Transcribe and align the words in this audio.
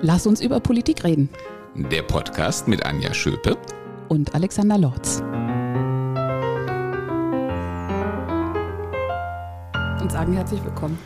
Lass 0.00 0.28
uns 0.28 0.40
über 0.40 0.60
Politik 0.60 1.02
reden. 1.02 1.28
Der 1.74 2.02
Podcast 2.02 2.68
mit 2.68 2.86
Anja 2.86 3.12
Schöpe 3.12 3.58
und 4.08 4.32
Alexander 4.32 4.78
Lorz. 4.78 5.18
Und 10.00 10.12
sagen 10.12 10.34
herzlich 10.34 10.62
willkommen. 10.62 11.00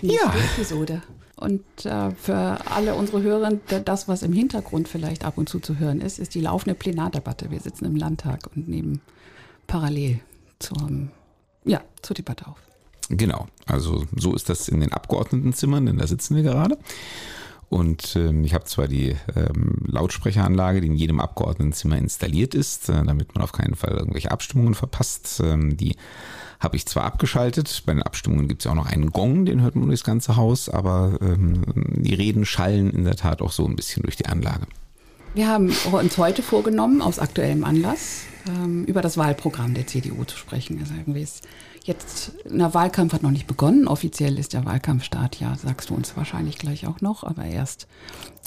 Ja. 0.00 0.34
Episode. 0.56 1.02
Und 1.36 1.62
äh, 1.84 2.10
für 2.10 2.58
alle 2.68 2.96
unsere 2.96 3.22
Hörer, 3.22 3.52
das, 3.84 4.08
was 4.08 4.24
im 4.24 4.32
Hintergrund 4.32 4.88
vielleicht 4.88 5.24
ab 5.24 5.38
und 5.38 5.48
zu 5.48 5.60
zu 5.60 5.78
hören 5.78 6.00
ist, 6.00 6.18
ist 6.18 6.34
die 6.34 6.40
laufende 6.40 6.74
Plenardebatte. 6.74 7.52
Wir 7.52 7.60
sitzen 7.60 7.84
im 7.84 7.94
Landtag 7.94 8.50
und 8.56 8.66
nehmen 8.66 9.02
parallel 9.68 10.18
zum, 10.58 11.10
ja, 11.64 11.80
zur 12.02 12.14
Debatte 12.14 12.48
auf. 12.48 12.58
Genau, 13.08 13.46
also 13.66 14.04
so 14.16 14.34
ist 14.34 14.48
das 14.48 14.68
in 14.68 14.80
den 14.80 14.92
Abgeordnetenzimmern, 14.92 15.86
denn 15.86 15.98
da 15.98 16.06
sitzen 16.08 16.34
wir 16.34 16.42
gerade. 16.42 16.76
Und 17.72 18.16
ähm, 18.16 18.44
ich 18.44 18.52
habe 18.52 18.64
zwar 18.64 18.86
die 18.86 19.16
ähm, 19.34 19.76
Lautsprecheranlage, 19.86 20.82
die 20.82 20.88
in 20.88 20.94
jedem 20.94 21.20
Abgeordnetenzimmer 21.20 21.96
installiert 21.96 22.54
ist, 22.54 22.90
äh, 22.90 23.02
damit 23.02 23.34
man 23.34 23.42
auf 23.42 23.52
keinen 23.52 23.76
Fall 23.76 23.92
irgendwelche 23.92 24.30
Abstimmungen 24.30 24.74
verpasst. 24.74 25.40
Ähm, 25.42 25.78
die 25.78 25.96
habe 26.60 26.76
ich 26.76 26.84
zwar 26.84 27.04
abgeschaltet, 27.04 27.84
bei 27.86 27.94
den 27.94 28.02
Abstimmungen 28.02 28.46
gibt 28.46 28.60
es 28.60 28.66
ja 28.66 28.72
auch 28.72 28.76
noch 28.76 28.84
einen 28.84 29.10
Gong, 29.10 29.46
den 29.46 29.62
hört 29.62 29.74
man 29.74 29.86
durch 29.86 30.00
das 30.00 30.06
ganze 30.06 30.36
Haus, 30.36 30.68
aber 30.68 31.16
ähm, 31.22 31.62
die 31.74 32.12
Reden 32.12 32.44
schallen 32.44 32.90
in 32.90 33.04
der 33.04 33.16
Tat 33.16 33.40
auch 33.40 33.52
so 33.52 33.66
ein 33.66 33.74
bisschen 33.74 34.02
durch 34.02 34.16
die 34.16 34.26
Anlage. 34.26 34.66
Wir 35.32 35.48
haben 35.48 35.72
uns 35.92 36.18
heute 36.18 36.42
vorgenommen, 36.42 37.00
aus 37.00 37.18
aktuellem 37.18 37.64
Anlass, 37.64 38.24
ähm, 38.48 38.84
über 38.84 39.02
das 39.02 39.16
Wahlprogramm 39.16 39.74
der 39.74 39.86
CDU 39.86 40.24
zu 40.24 40.36
sprechen. 40.36 40.78
Also 40.80 40.94
irgendwie 40.94 41.22
ist 41.22 41.46
jetzt, 41.84 42.32
der 42.44 42.74
Wahlkampf 42.74 43.12
hat 43.12 43.22
noch 43.22 43.30
nicht 43.30 43.46
begonnen. 43.46 43.88
Offiziell 43.88 44.38
ist 44.38 44.52
der 44.52 44.64
Wahlkampfstart, 44.64 45.40
ja, 45.40 45.56
sagst 45.56 45.90
du 45.90 45.94
uns 45.94 46.16
wahrscheinlich 46.16 46.58
gleich 46.58 46.86
auch 46.86 47.00
noch, 47.00 47.24
aber 47.24 47.44
erst 47.44 47.86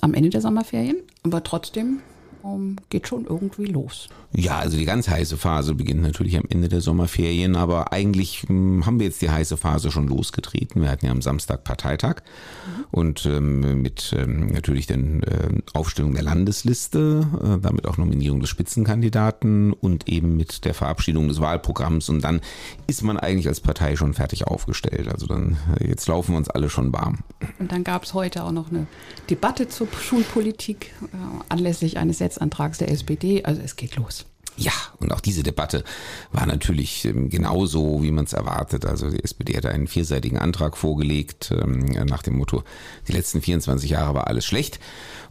am 0.02 0.14
Ende 0.14 0.30
der 0.30 0.42
Sommerferien. 0.42 0.98
Aber 1.24 1.44
trotzdem 1.44 2.00
um, 2.46 2.76
geht 2.90 3.08
schon 3.08 3.26
irgendwie 3.26 3.66
los. 3.66 4.08
Ja, 4.34 4.58
also 4.58 4.78
die 4.78 4.86
ganz 4.86 5.08
heiße 5.08 5.38
Phase 5.38 5.74
beginnt 5.76 6.02
natürlich 6.02 6.38
am 6.38 6.44
Ende 6.50 6.68
der 6.68 6.82
Sommerferien, 6.82 7.56
aber 7.56 7.94
eigentlich 7.94 8.44
hm, 8.48 8.86
haben 8.86 9.00
wir 9.00 9.08
jetzt 9.08 9.22
die 9.22 9.30
heiße 9.30 9.58
Phase 9.58 9.92
schon 9.92 10.08
losgetreten. 10.08 10.82
Wir 10.82 10.90
hatten 10.90 11.06
ja 11.06 11.12
am 11.12 11.22
Samstag 11.22 11.64
Parteitag 11.64 12.18
mhm. 12.18 12.86
und 12.92 13.26
ähm, 13.26 13.82
mit 13.82 14.14
ähm, 14.18 14.48
natürlich 14.48 14.88
den 14.88 15.24
äh, 15.24 15.50
Aufstellung 15.74 16.14
der 16.14 16.24
Landesliste, 16.24 17.26
äh, 17.42 17.62
damit 17.62 17.88
auch 17.88 17.98
Nominierung 17.98 18.42
des 18.42 18.50
Spitzenkandidaten 18.50 19.74
und 19.74 20.10
eben 20.10 20.36
mit 20.36 20.66
der 20.66 20.74
Verabschiedung 20.74 21.28
des 21.30 21.40
Wahlprogramms 21.40 22.10
und 22.10 22.22
dann 22.22 22.42
ist 22.88 23.04
man 23.04 23.18
eigentlich 23.18 23.48
als 23.48 23.62
Partei 23.62 23.96
schon 23.96 24.14
fertig 24.14 24.48
aufgestellt. 24.48 25.08
Also 25.08 25.28
dann 25.28 25.58
äh, 25.80 25.88
jetzt 25.88 26.08
laufen 26.08 26.34
wir 26.34 26.38
uns 26.38 26.50
alle 26.50 26.70
schon 26.70 26.92
warm. 26.94 27.20
Und 27.60 27.72
dann 27.72 27.84
gab 27.84 28.04
es 28.04 28.14
heute 28.14 28.44
auch 28.44 28.52
noch 28.52 28.70
eine 28.70 28.86
Debatte 29.30 29.70
zur 29.70 29.88
Schulpolitik 29.98 30.92
äh, 31.04 31.18
anlässlich 31.48 31.98
eines 31.98 32.18
Sätzes 32.18 32.35
Änderungsantrags 32.38 32.78
der 32.78 32.92
SPD. 32.92 33.44
Also 33.44 33.62
es 33.62 33.76
geht 33.76 33.96
los. 33.96 34.26
Ja, 34.58 34.72
und 35.00 35.12
auch 35.12 35.20
diese 35.20 35.44
Debatte 35.44 35.84
war 36.32 36.46
natürlich 36.46 37.04
ähm, 37.04 37.30
genauso, 37.30 38.02
wie 38.04 38.12
man 38.12 38.24
es 38.24 38.32
erwartet. 38.32 38.86
Also 38.86 39.10
die 39.10 39.22
SPD 39.22 39.58
hat 39.58 39.66
einen 39.66 39.88
vierseitigen 39.88 40.38
Antrag 40.38 40.78
vorgelegt 40.78 41.52
ähm, 41.52 41.80
nach 42.06 42.24
dem 42.24 42.38
Motto, 42.38 42.64
die 43.10 43.12
letzten 43.12 43.42
24 43.42 43.90
Jahre 43.90 44.14
war 44.14 44.28
alles 44.28 44.46
schlecht. 44.46 44.80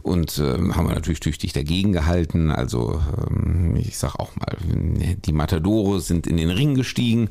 Und 0.03 0.37
ähm, 0.37 0.75
haben 0.75 0.87
wir 0.87 0.93
natürlich 0.93 1.21
tüchtig 1.21 1.53
dagegen 1.53 1.91
gehalten. 1.91 2.51
Also 2.51 3.01
ich 3.75 3.97
sag 3.97 4.13
auch 4.17 4.35
mal, 4.35 4.55
die 4.61 5.33
Matadore 5.33 5.99
sind 5.99 6.27
in 6.27 6.37
den 6.37 6.51
Ring 6.51 6.75
gestiegen, 6.75 7.29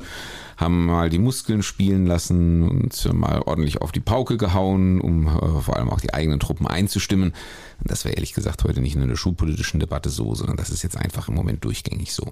haben 0.57 0.85
mal 0.85 1.09
die 1.09 1.19
Muskeln 1.19 1.63
spielen 1.63 2.05
lassen 2.05 2.67
und 2.67 3.13
mal 3.13 3.41
ordentlich 3.41 3.81
auf 3.81 3.91
die 3.91 3.99
Pauke 3.99 4.37
gehauen, 4.37 5.01
um 5.01 5.27
äh, 5.27 5.61
vor 5.61 5.75
allem 5.75 5.89
auch 5.89 5.99
die 5.99 6.13
eigenen 6.13 6.39
Truppen 6.39 6.67
einzustimmen. 6.67 7.33
Das 7.83 8.05
wäre 8.05 8.15
ehrlich 8.15 8.33
gesagt 8.33 8.63
heute 8.63 8.81
nicht 8.81 8.95
in 8.95 9.01
einer 9.01 9.17
schulpolitischen 9.17 9.79
Debatte 9.79 10.09
so, 10.09 10.33
sondern 10.35 10.57
das 10.57 10.69
ist 10.69 10.83
jetzt 10.83 10.97
einfach 10.97 11.27
im 11.27 11.35
Moment 11.35 11.63
durchgängig 11.63 12.13
so. 12.13 12.31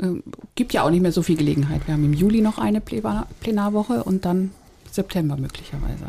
Ähm, 0.00 0.22
gibt 0.54 0.72
ja 0.72 0.82
auch 0.82 0.90
nicht 0.90 1.02
mehr 1.02 1.12
so 1.12 1.22
viel 1.22 1.36
Gelegenheit. 1.36 1.86
Wir 1.86 1.94
haben 1.94 2.04
im 2.04 2.14
Juli 2.14 2.40
noch 2.40 2.58
eine 2.58 2.80
Plenarwoche 2.80 4.04
und 4.04 4.24
dann 4.24 4.50
September 4.92 5.36
möglicherweise. 5.36 6.06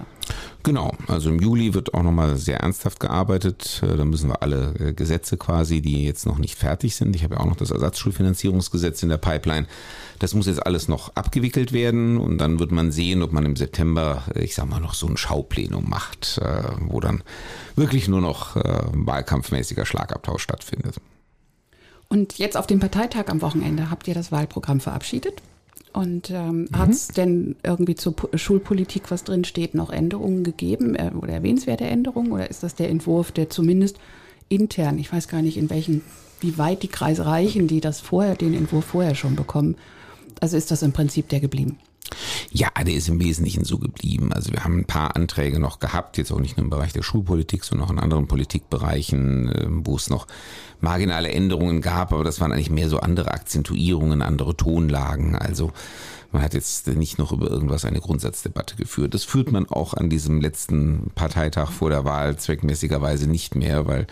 Genau, 0.64 0.94
also 1.08 1.30
im 1.30 1.40
Juli 1.40 1.74
wird 1.74 1.94
auch 1.94 2.04
nochmal 2.04 2.38
sehr 2.38 2.60
ernsthaft 2.60 3.00
gearbeitet. 3.00 3.82
Äh, 3.84 3.98
da 3.98 4.06
müssen 4.06 4.30
wir 4.30 4.42
alle 4.42 4.74
äh, 4.80 4.94
Gesetze 4.94 5.38
quasi, 5.38 5.82
die 5.82 6.06
jetzt 6.06 6.26
noch 6.26 6.38
nicht 6.38 6.58
fertig 6.58 6.96
sind. 6.96 7.16
Ich 7.16 7.24
habe 7.24 7.36
ja 7.36 7.42
auch 7.42 7.46
noch 7.46 7.56
das 7.56 7.72
Ersatzschulfinanzierungsgesetz 7.72 9.04
in 9.04 9.10
der 9.10 9.18
Pipeline. 9.18 9.68
Das 10.20 10.34
muss 10.34 10.48
jetzt 10.48 10.66
alles 10.66 10.88
noch 10.88 11.16
abgewickelt 11.16 11.74
werden 11.74 12.18
und 12.18 12.38
dann 12.38 12.60
wird 12.60 12.72
man 12.72 12.92
sehen, 12.92 13.24
ob 13.24 13.34
man 13.34 13.46
im 13.46 13.56
September, 13.56 14.24
äh, 14.36 14.44
ich 14.44 14.56
sag 14.56 14.70
mal, 14.70 14.80
noch 14.80 14.94
so 14.94 15.08
ein 15.08 15.18
Schauplenum 15.18 15.90
macht, 15.90 16.40
wo 16.80 17.00
dann 17.00 17.24
wirklich 17.76 18.08
nur 18.08 18.22
noch 18.22 18.56
wahlkampfmäßiger 18.56 19.86
Schlagabtausch 19.86 20.44
stattfindet. 20.44 20.96
Und 22.08 22.38
jetzt 22.38 22.58
auf 22.58 22.68
dem 22.68 22.80
Parteitag 22.80 23.28
am 23.28 23.42
Wochenende 23.42 23.90
habt 23.90 24.08
ihr 24.08 24.14
das 24.14 24.32
Wahlprogramm 24.32 24.80
verabschiedet? 24.80 25.42
Und 25.94 26.31
ähm, 26.31 26.62
mhm. 26.62 26.78
hat 26.78 26.90
es 26.90 27.08
denn 27.09 27.56
irgendwie 27.64 27.96
zur 27.96 28.16
Schulpolitik, 28.34 29.12
was 29.12 29.24
drin 29.24 29.44
steht, 29.44 29.76
noch 29.76 29.92
Änderungen 29.92 30.44
gegeben 30.44 30.96
äh, 30.96 31.12
oder 31.16 31.34
erwähnenswerte 31.34 31.86
Änderungen? 31.86 32.31
Oder 32.31 32.50
ist 32.50 32.64
das 32.64 32.74
der 32.74 32.90
Entwurf, 32.90 33.31
der 33.31 33.50
zumindest 33.52 34.00
intern, 34.50 34.98
ich 34.98 35.14
weiß 35.14 35.28
gar 35.28 35.44
nicht, 35.44 35.58
in 35.58 35.70
welchen, 35.70 36.02
wie 36.42 36.58
weit 36.58 36.81
die 36.81 36.88
Kreise 36.88 37.26
reichen, 37.28 37.68
die 37.68 37.80
das 37.80 38.02
vorher, 38.02 38.36
den 38.36 38.56
Entwurf 38.56 38.86
vorher 38.86 39.14
schon 39.14 39.36
bekommen? 39.36 39.76
Also 40.42 40.58
ist 40.58 40.72
das 40.72 40.81
im 40.81 40.94
Prinzip 40.94 41.30
der 41.30 41.40
geblieben? 41.40 41.78
Ja, 42.51 42.69
der 42.85 42.94
ist 42.94 43.09
im 43.09 43.22
Wesentlichen 43.22 43.63
so 43.63 43.78
geblieben. 43.78 44.34
Also 44.34 44.51
wir 44.51 44.63
haben 44.63 44.79
ein 44.79 44.85
paar 44.85 45.16
Anträge 45.16 45.59
noch 45.59 45.79
gehabt, 45.79 46.18
jetzt 46.18 46.31
auch 46.31 46.40
nicht 46.40 46.57
nur 46.57 46.66
im 46.66 46.69
Bereich 46.69 46.94
der 46.94 47.03
Schulpolitik, 47.03 47.63
sondern 47.63 47.88
auch 47.88 47.91
in 47.91 48.00
anderen 48.00 48.28
Politikbereichen, 48.28 49.51
ähm, 49.56 49.85
wo 49.85 49.96
es 49.96 50.09
noch 50.09 50.28
marginale 50.81 51.29
Änderungen 51.29 51.81
gab, 51.81 52.12
aber 52.12 52.24
das 52.24 52.41
waren 52.41 52.51
eigentlich 52.51 52.69
mehr 52.69 52.90
so 52.90 53.00
andere 53.00 53.31
Akzentuierungen, 53.31 54.22
andere 54.22 54.56
Tonlagen. 54.56 55.35
Also 55.35 55.72
man 56.34 56.42
hat 56.42 56.56
jetzt 56.56 56.88
nicht 56.88 57.20
noch 57.20 57.32
über 57.32 57.50
irgendwas 57.50 57.86
eine 57.86 58.02
Grundsatzdebatte 58.02 58.76
geführt. 58.76 59.14
Das 59.14 59.24
führt 59.24 59.52
man 59.52 59.70
auch 59.70 59.94
an 59.94 60.10
diesem 60.10 60.42
letzten 60.42 61.12
Parteitag 61.14 61.72
vor 61.72 61.92
der 61.92 62.06
Wahl 62.06 62.38
zweckmäßigerweise 62.38 63.30
nicht 63.30 63.54
mehr, 63.54 63.86
weil 63.86 64.08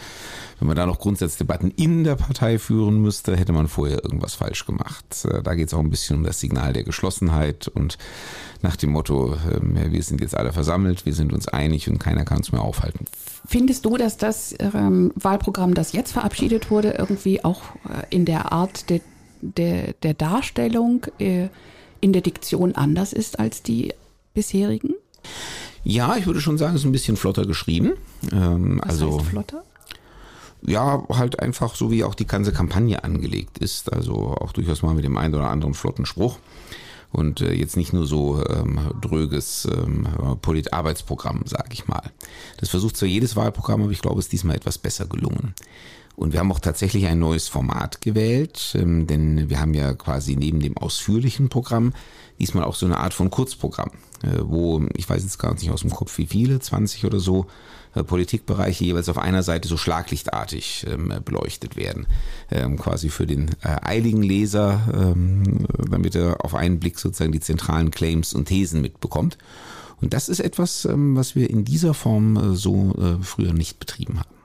wenn 0.60 0.68
man 0.68 0.78
da 0.78 0.86
noch 0.86 1.00
Grundsatzdebatten 1.00 1.72
in 1.72 2.04
der 2.04 2.16
Partei 2.16 2.60
führen 2.60 3.02
müsste, 3.02 3.36
hätte 3.36 3.54
man 3.54 3.68
vorher 3.68 4.04
irgendwas 4.04 4.36
falsch 4.36 4.68
gemacht. 4.68 5.26
Äh, 5.26 5.42
da 5.42 5.56
geht 5.56 5.68
es 5.68 5.74
auch 5.74 5.80
ein 5.80 5.90
bisschen 5.90 6.18
um 6.18 6.24
das 6.24 6.40
Signal 6.40 6.74
der 6.74 6.84
Geschlossenheit 6.84 7.68
und 7.68 7.98
nach 8.62 8.76
dem 8.76 8.92
Motto, 8.92 9.36
ähm, 9.52 9.92
wir 9.92 10.04
sind 10.04 10.22
jetzt 10.22 10.38
alle 10.38 10.54
versammelt, 10.54 11.08
wir 11.08 11.16
sind 11.16 11.34
uns 11.34 11.48
einig 11.48 11.90
und 11.90 11.98
keiner 11.98 12.24
kann 12.24 12.38
uns 12.38 12.52
mehr 12.52 12.62
aufhalten. 12.62 13.06
Findest 13.48 13.86
du, 13.86 13.98
dass 13.98 14.18
das 14.18 14.54
ähm, 14.60 15.12
Wahlprogramm, 15.16 15.74
das 15.74 15.94
jetzt 15.94 16.12
verabschiedet 16.12 16.70
wurde, 16.70 16.92
irgendwie 16.92 17.44
auch 17.44 17.64
äh, 17.90 18.06
in 18.12 18.26
der 18.26 18.52
Art 18.52 18.92
der, 18.92 19.02
der, 19.42 19.94
der 20.04 20.14
Darstellung 20.14 21.08
äh, 21.18 21.48
in 22.02 22.14
der 22.14 22.22
Diktion 22.22 22.76
anders 22.76 23.14
ist 23.14 23.40
als 23.40 23.64
die 23.64 23.94
bisherigen? 24.34 24.96
Ja, 25.84 26.16
ich 26.18 26.26
würde 26.26 26.42
schon 26.42 26.58
sagen, 26.58 26.76
es 26.76 26.82
ist 26.82 26.86
ein 26.86 26.92
bisschen 26.92 27.18
flotter 27.18 27.46
geschrieben. 27.46 27.94
Ähm, 28.32 28.80
Was 28.84 28.90
also 28.92 29.20
heißt 29.20 29.30
flotter? 29.30 29.64
Ja, 30.64 31.04
halt 31.10 31.40
einfach 31.40 31.76
so 31.76 31.90
wie 31.90 32.04
auch 32.04 32.14
die 32.14 32.28
ganze 32.28 32.52
Kampagne 32.52 33.04
angelegt 33.04 33.58
ist. 33.58 33.92
Also 33.92 34.14
auch 34.14 34.52
durchaus 34.52 34.84
mal 34.84 34.94
mit 34.94 35.06
dem 35.06 35.18
einen 35.18 35.34
oder 35.34 35.50
anderen 35.50 35.74
flotten 35.74 36.06
Spruch. 36.06 36.38
Und 37.12 37.42
äh, 37.42 37.54
jetzt 37.54 37.78
nicht 37.78 37.94
nur 37.94 38.06
so 38.06 38.44
ähm, 38.48 38.80
dröges 39.02 39.68
ähm, 39.70 40.08
Polit-Arbeitsprogramm, 40.42 41.42
sage 41.46 41.70
ich 41.74 41.88
mal. 41.88 42.04
Das 42.58 42.70
versucht 42.70 42.96
zwar 42.96 43.10
jedes 43.10 43.36
Wahlprogramm, 43.36 43.82
aber 43.82 43.92
ich 43.92 44.02
glaube, 44.02 44.20
es 44.20 44.26
ist 44.26 44.32
diesmal 44.32 44.56
etwas 44.56 44.78
besser 44.78 45.08
gelungen. 45.08 45.54
Und 46.22 46.34
wir 46.34 46.40
haben 46.40 46.52
auch 46.52 46.60
tatsächlich 46.60 47.08
ein 47.08 47.18
neues 47.18 47.48
Format 47.48 48.00
gewählt, 48.00 48.78
ähm, 48.80 49.08
denn 49.08 49.50
wir 49.50 49.60
haben 49.60 49.74
ja 49.74 49.96
quasi 49.96 50.36
neben 50.36 50.60
dem 50.60 50.78
ausführlichen 50.78 51.50
Programm 51.50 51.94
diesmal 52.38 52.64
auch 52.64 52.76
so 52.76 52.86
eine 52.86 52.98
Art 52.98 53.16
von 53.16 53.32
Kurzprogramm, 53.32 53.90
äh, 54.22 54.38
wo, 54.44 54.84
ich 54.94 55.10
weiß 55.10 55.24
jetzt 55.24 55.40
gar 55.40 55.52
nicht 55.56 55.72
aus 55.72 55.82
dem 55.82 55.90
Kopf 55.90 56.20
wie 56.20 56.28
viele, 56.28 56.60
20 56.60 57.06
oder 57.06 57.20
so, 57.20 57.48
äh, 57.96 58.04
Politikbereiche 58.04 58.84
jeweils 58.84 59.10
auf 59.10 59.18
einer 59.18 59.42
Seite 59.42 59.68
so 59.68 59.78
schlaglichtartig 59.78 60.86
ähm, 60.88 61.12
beleuchtet 61.26 61.76
werden. 61.76 62.06
Ähm, 62.52 62.78
quasi 62.78 63.10
für 63.10 63.26
den 63.26 63.50
äh, 63.64 63.78
eiligen 63.82 64.22
Leser, 64.22 65.16
damit 65.90 66.16
er 66.16 66.46
auf 66.46 66.54
einen 66.54 66.80
Blick 66.80 67.00
sozusagen 67.00 67.32
die 67.32 67.40
zentralen 67.40 67.90
Claims 67.90 68.36
und 68.36 68.46
Thesen 68.46 68.82
mitbekommt. 68.82 69.40
Und 70.02 70.14
das 70.14 70.30
ist 70.30 70.40
etwas, 70.40 70.88
was 70.88 71.36
wir 71.36 71.50
in 71.50 71.66
dieser 71.66 71.94
Form 71.94 72.56
so 72.56 72.94
früher 73.22 73.54
nicht 73.54 73.80
betrieben 73.80 74.20
haben. 74.20 74.41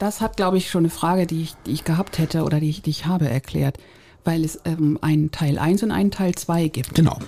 Das 0.00 0.22
hat, 0.22 0.38
glaube 0.38 0.56
ich, 0.56 0.70
schon 0.70 0.80
eine 0.80 0.90
Frage, 0.90 1.26
die 1.26 1.42
ich, 1.42 1.54
die 1.66 1.72
ich 1.72 1.84
gehabt 1.84 2.18
hätte 2.18 2.42
oder 2.44 2.58
die 2.58 2.70
ich, 2.70 2.80
die 2.80 2.88
ich 2.88 3.04
habe 3.04 3.28
erklärt, 3.28 3.76
weil 4.24 4.44
es 4.44 4.58
ähm, 4.64 4.98
einen 5.02 5.30
Teil 5.30 5.58
1 5.58 5.82
und 5.82 5.90
einen 5.90 6.10
Teil 6.10 6.34
2 6.34 6.68
gibt. 6.68 6.94
Genau. 6.94 7.18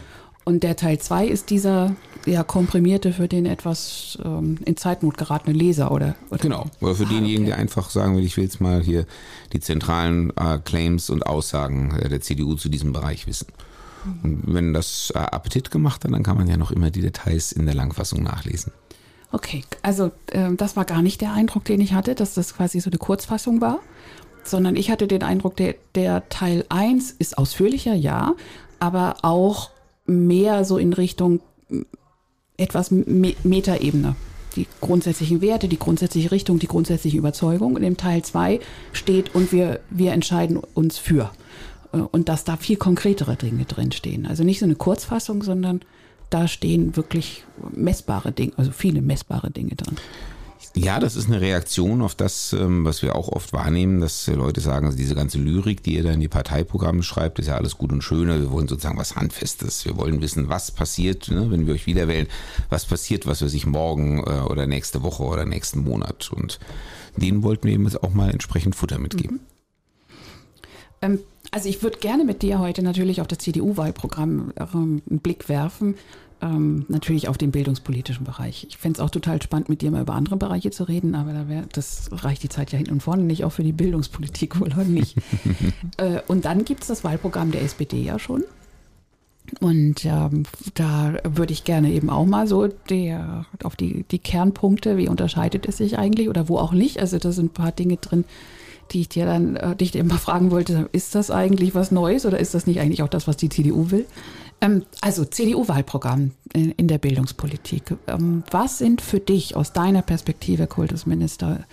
Und 0.45 0.63
der 0.63 0.75
Teil 0.75 0.99
2 0.99 1.27
ist 1.27 1.51
dieser 1.51 1.95
ja, 2.25 2.43
komprimierte 2.43 3.13
für 3.13 3.29
den 3.29 3.45
etwas 3.45 4.19
ähm, 4.25 4.57
in 4.65 4.79
Zeitnot 4.79 5.19
geratene 5.19 5.57
Leser, 5.57 5.93
oder? 5.93 6.17
oder? 6.31 6.39
Genau, 6.39 6.65
oder 6.81 6.95
für 6.95 7.05
ah, 7.05 7.09
denjenigen, 7.09 7.43
okay. 7.43 7.51
der 7.51 7.59
einfach 7.59 7.91
sagen 7.91 8.17
will, 8.17 8.25
ich 8.25 8.39
will 8.39 8.45
jetzt 8.45 8.61
mal 8.63 8.83
hier 8.83 9.05
die 9.53 9.61
zentralen 9.61 10.33
äh, 10.37 10.59
Claims 10.65 11.11
und 11.11 11.27
Aussagen 11.27 11.95
äh, 11.99 12.09
der 12.09 12.23
CDU 12.23 12.55
zu 12.55 12.71
diesem 12.71 12.95
Bereich 12.95 13.27
wissen. 13.27 13.49
Und 14.23 14.43
wenn 14.47 14.73
das 14.73 15.13
äh, 15.15 15.19
Appetit 15.19 15.71
gemacht 15.71 16.05
hat, 16.05 16.13
dann 16.13 16.23
kann 16.23 16.37
man 16.37 16.49
ja 16.49 16.57
noch 16.57 16.71
immer 16.71 16.91
die 16.91 17.03
Details 17.03 17.53
in 17.53 17.67
der 17.67 17.75
Langfassung 17.75 18.23
nachlesen. 18.23 18.73
Okay, 19.33 19.65
also 19.81 20.13
äh, 20.31 20.55
das 20.57 20.77
war 20.77 20.85
gar 20.85 21.03
nicht 21.03 21.21
der 21.23 21.33
Eindruck, 21.33 21.65
den 21.65 21.81
ich 21.81 21.95
hatte, 21.95 22.15
dass 22.15 22.35
das 22.35 22.55
quasi 22.55 22.81
so 22.81 22.91
eine 22.91 22.99
Kurzfassung 22.99 23.61
war, 23.61 23.81
sondern 24.45 24.77
ich 24.77 24.91
hatte 24.91 25.09
den 25.09 25.23
Eindruck, 25.23 25.57
der, 25.57 25.75
der 25.95 26.29
Teil 26.29 26.65
1 26.69 27.13
ist 27.13 27.39
ausführlicher, 27.39 27.95
ja, 27.95 28.35
aber 28.79 29.17
auch 29.23 29.71
mehr 30.05 30.65
so 30.65 30.77
in 30.77 30.93
Richtung 30.93 31.41
etwas 32.57 32.91
Me 32.91 33.35
Metaebene. 33.43 34.15
Die 34.57 34.67
grundsätzlichen 34.83 35.41
Werte, 35.41 35.67
die 35.67 35.79
grundsätzliche 35.79 36.31
Richtung, 36.31 36.59
die 36.59 36.67
grundsätzliche 36.67 37.17
Überzeugung. 37.17 37.75
Und 37.75 37.83
im 37.83 37.97
Teil 37.97 38.23
2 38.23 38.61
steht 38.93 39.35
und 39.35 39.51
wir, 39.51 39.81
wir 39.89 40.13
entscheiden 40.13 40.59
uns 40.75 40.99
für. 40.99 41.31
Äh, 41.93 41.99
und 41.99 42.29
dass 42.29 42.45
da 42.45 42.59
viel 42.59 42.77
konkretere 42.77 43.37
Dinge 43.37 43.65
drinstehen. 43.65 44.27
Also 44.27 44.45
nicht 44.45 44.59
so 44.59 44.67
eine 44.67 44.75
Kurzfassung, 44.75 45.43
sondern 45.43 45.81
da 46.33 46.49
stehen 46.49 46.97
wirklich 46.97 47.45
messbare 47.75 48.33
Dinge, 48.33 48.53
also 48.57 48.73
viele 48.73 49.03
messbare 49.03 49.51
Dinge 49.51 49.75
drin. 49.75 49.97
Ja, 50.75 50.99
das 51.01 51.17
ist 51.17 51.27
eine 51.27 51.43
Reaktion 51.43 52.01
auf 52.01 52.15
das, 52.15 52.55
ähm, 52.55 52.87
was 52.87 53.03
wir 53.03 53.15
auch 53.15 53.29
oft 53.29 53.53
wahrnehmen, 53.53 54.01
dass 54.01 54.27
Leute 54.29 54.63
sagen, 54.63 54.87
also 54.87 54.97
diese 54.97 55.15
ganze 55.15 55.37
Lyrik, 55.37 55.83
die 55.83 55.97
ihr 55.97 56.03
da 56.03 56.13
in 56.13 56.21
die 56.21 56.29
Parteiprogramme 56.29 57.03
schreibt, 57.03 57.39
ist 57.39 57.49
ja 57.49 57.57
alles 57.57 57.77
gut 57.77 57.93
und 57.93 58.03
schön. 58.03 58.29
Wir 58.29 58.51
wollen 58.51 58.69
sozusagen 58.69 58.97
was 58.97 59.15
Handfestes. 59.15 59.85
Wir 59.85 59.99
wollen 59.99 60.23
wissen, 60.23 60.49
was 60.49 60.71
passiert, 60.71 61.31
ne, 61.31 61.51
wenn 61.51 61.67
wir 61.67 61.75
euch 61.75 61.87
wieder 61.87 62.09
wählen, 62.09 62.27
was 62.71 62.87
passiert, 62.87 63.27
was 63.27 63.43
wir 63.43 63.51
sich 63.51 63.67
morgen 63.67 64.21
äh, 64.21 64.41
oder 64.49 64.67
nächste 64.67 65.03
Woche 65.03 65.25
oder 65.25 65.45
nächsten 65.45 65.85
Monat. 65.85 66.31
Und 66.33 66.59
denen 67.17 67.43
wollten 67.43 67.67
wir 67.67 67.75
eben 67.75 67.95
auch 67.97 68.15
mal 68.15 68.31
entsprechend 68.31 68.75
Futter 68.75 68.99
mitgeben. 68.99 69.37
Mhm. 69.37 69.53
Ähm, 71.03 71.19
also 71.53 71.69
ich 71.69 71.83
würde 71.83 71.99
gerne 71.99 72.25
mit 72.25 72.43
dir 72.43 72.59
heute 72.59 72.83
natürlich 72.83 73.21
auf 73.21 73.29
das 73.29 73.39
CDU-Wahlprogramm 73.39 74.53
ähm, 74.59 75.03
einen 75.09 75.21
Blick 75.21 75.49
werfen. 75.49 75.95
Ähm, 76.41 76.87
natürlich 76.89 77.29
auf 77.29 77.39
den 77.39 77.53
bildungspolitischen 77.53 78.25
Bereich. 78.25 78.67
Ich 78.69 78.77
fände 78.77 78.97
es 78.97 79.01
auch 79.01 79.11
total 79.11 79.41
spannend, 79.41 79.69
mit 79.69 79.81
dir 79.81 79.93
mal 79.93 80.03
über 80.03 80.15
andere 80.15 80.37
Bereiche 80.37 80.73
zu 80.73 80.83
reden, 80.83 81.15
aber 81.15 81.33
da 81.33 81.49
wär, 81.49 81.65
das 81.73 82.09
reicht 82.11 82.43
die 82.43 82.49
Zeit 82.49 82.73
ja 82.73 82.79
hinten 82.79 82.95
und 82.95 83.03
vorne 83.03 83.23
nicht, 83.23 83.45
auch 83.45 83.53
für 83.53 83.63
die 83.63 83.73
Bildungspolitik 83.73 84.59
wohl 84.59 84.75
heute 84.75 84.91
nicht. 84.91 85.17
äh, 85.99 86.21
und 86.27 86.45
dann 86.45 86.65
gibt 86.65 86.83
es 86.83 86.89
das 86.89 87.05
Wahlprogramm 87.05 87.53
der 87.53 87.63
SPD 87.63 88.03
ja 88.03 88.19
schon. 88.19 88.43
Und 89.61 90.05
ähm, 90.05 90.45
da 90.75 91.15
würde 91.23 91.53
ich 91.53 91.63
gerne 91.63 91.93
eben 91.93 92.11
auch 92.11 92.27
mal 92.27 92.49
so 92.49 92.67
der, 92.67 93.47
auf 93.63 93.77
die, 93.77 94.05
die 94.11 94.19
Kernpunkte, 94.19 94.97
wie 94.97 95.09
unterscheidet 95.09 95.67
es 95.67 95.77
sich 95.77 95.99
eigentlich 95.99 96.29
oder 96.29 96.49
wo 96.49 96.59
auch 96.59 96.73
nicht. 96.73 96.99
Also 96.99 97.19
da 97.19 97.31
sind 97.31 97.47
ein 97.47 97.55
paar 97.55 97.73
Dinge 97.73 97.99
drin, 97.99 98.25
die 98.91 99.03
ich 99.03 99.09
dir 99.09 99.27
dann, 99.27 99.57
äh, 99.57 99.77
die 99.77 99.85
ich 99.85 99.95
immer 99.95 100.19
fragen 100.19 100.51
wollte, 100.51 100.89
ist 100.93 101.15
das 101.15 101.31
eigentlich 101.31 101.75
was 101.75 101.91
Neues 101.91 102.27
oder 102.27 102.39
ist 102.39 102.55
das 102.55 102.67
nicht 102.67 102.81
eigentlich 102.81 103.03
auch 103.03 103.09
das, 103.09 103.27
was 103.27 103.37
die 103.37 103.49
CDU 103.49 103.91
will? 103.91 104.07
Ähm, 104.61 104.85
also 105.01 105.25
CDU-Wahlprogramm 105.25 106.33
in, 106.53 106.73
in, 106.73 106.89
der 106.89 106.99
Bildungspolitik. 106.99 107.97
Ähm, 108.07 108.45
was 108.51 108.79
sind 108.79 109.01
für 109.01 109.21
dich 109.21 109.57
aus 109.57 109.73
deiner 109.73 110.03
Perspektive, 110.03 110.67
Kultusminister, 110.67 111.65